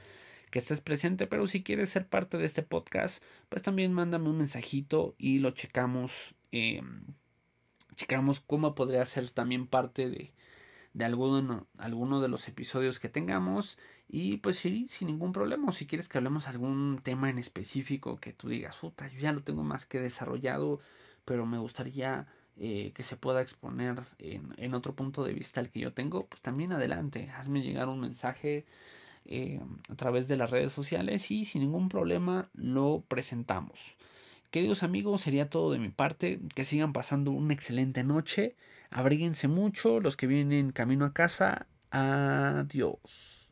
que 0.57 0.61
estés 0.61 0.81
presente, 0.81 1.27
pero 1.27 1.47
si 1.47 1.63
quieres 1.63 1.91
ser 1.91 2.09
parte 2.09 2.39
de 2.39 2.47
este 2.47 2.63
podcast, 2.63 3.23
pues 3.51 3.61
también 3.61 3.93
mándame 3.93 4.31
un 4.31 4.39
mensajito 4.39 5.15
y 5.19 5.39
lo 5.39 5.51
checamos, 5.51 6.35
eh, 6.51 6.81
checamos 7.95 8.41
cómo 8.41 8.75
podría 8.75 9.05
ser 9.05 9.31
también 9.33 9.67
parte 9.67 10.09
de, 10.09 10.33
de 10.95 11.05
alguno, 11.05 11.67
alguno 11.77 12.23
de 12.23 12.29
los 12.29 12.49
episodios 12.49 13.01
que 13.01 13.11
tengamos 13.11 13.77
y 14.09 14.39
pues 14.39 14.57
sí, 14.57 14.87
sin 14.89 15.09
ningún 15.09 15.33
problema. 15.33 15.73
si 15.73 15.87
quieres 15.87 16.09
que 16.09 16.17
hablemos 16.17 16.49
algún 16.49 17.01
tema 17.03 17.29
en 17.29 17.37
específico 17.37 18.17
que 18.17 18.33
tú 18.33 18.49
digas, 18.49 18.79
puta, 18.79 19.09
yo 19.09 19.19
ya 19.19 19.33
lo 19.33 19.43
tengo 19.43 19.63
más 19.63 19.85
que 19.85 20.01
desarrollado, 20.01 20.81
pero 21.27 21.45
me 21.45 21.59
gustaría 21.59 22.29
eh, 22.57 22.93
que 22.95 23.03
se 23.03 23.19
pueda 23.19 23.43
exponer 23.43 23.97
en, 24.21 24.55
en, 24.57 24.73
otro 24.73 24.95
punto 24.95 25.23
de 25.23 25.35
vista 25.35 25.61
el 25.61 25.69
que 25.69 25.81
yo 25.81 25.93
tengo, 25.93 26.25
pues 26.25 26.41
también 26.41 26.73
adelante, 26.73 27.29
hazme 27.29 27.61
llegar 27.61 27.89
un 27.89 28.01
mensaje 28.01 28.65
eh, 29.29 29.61
a 29.89 29.95
través 29.95 30.29
de 30.29 30.37
las 30.37 30.51
redes 30.51 30.73
sociales 30.73 31.31
y 31.31 31.45
sin 31.45 31.63
ningún 31.63 31.89
problema 31.89 32.49
lo 32.55 33.05
presentamos. 33.09 33.97
Queridos 34.51 34.83
amigos, 34.83 35.23
sería 35.23 35.51
todo 35.51 35.73
de 35.73 35.79
mi 35.79 35.89
parte. 35.89 36.41
Que 36.55 36.65
sigan 36.65 36.93
pasando 36.93 37.31
una 37.31 37.53
excelente 37.53 38.05
noche. 38.05 38.57
Abríguense 38.91 39.49
mucho. 39.49 40.01
Los 40.01 40.17
que 40.17 40.27
vienen 40.27 40.73
camino 40.73 41.05
a 41.05 41.13
casa. 41.13 41.67
Adiós. 41.91 43.46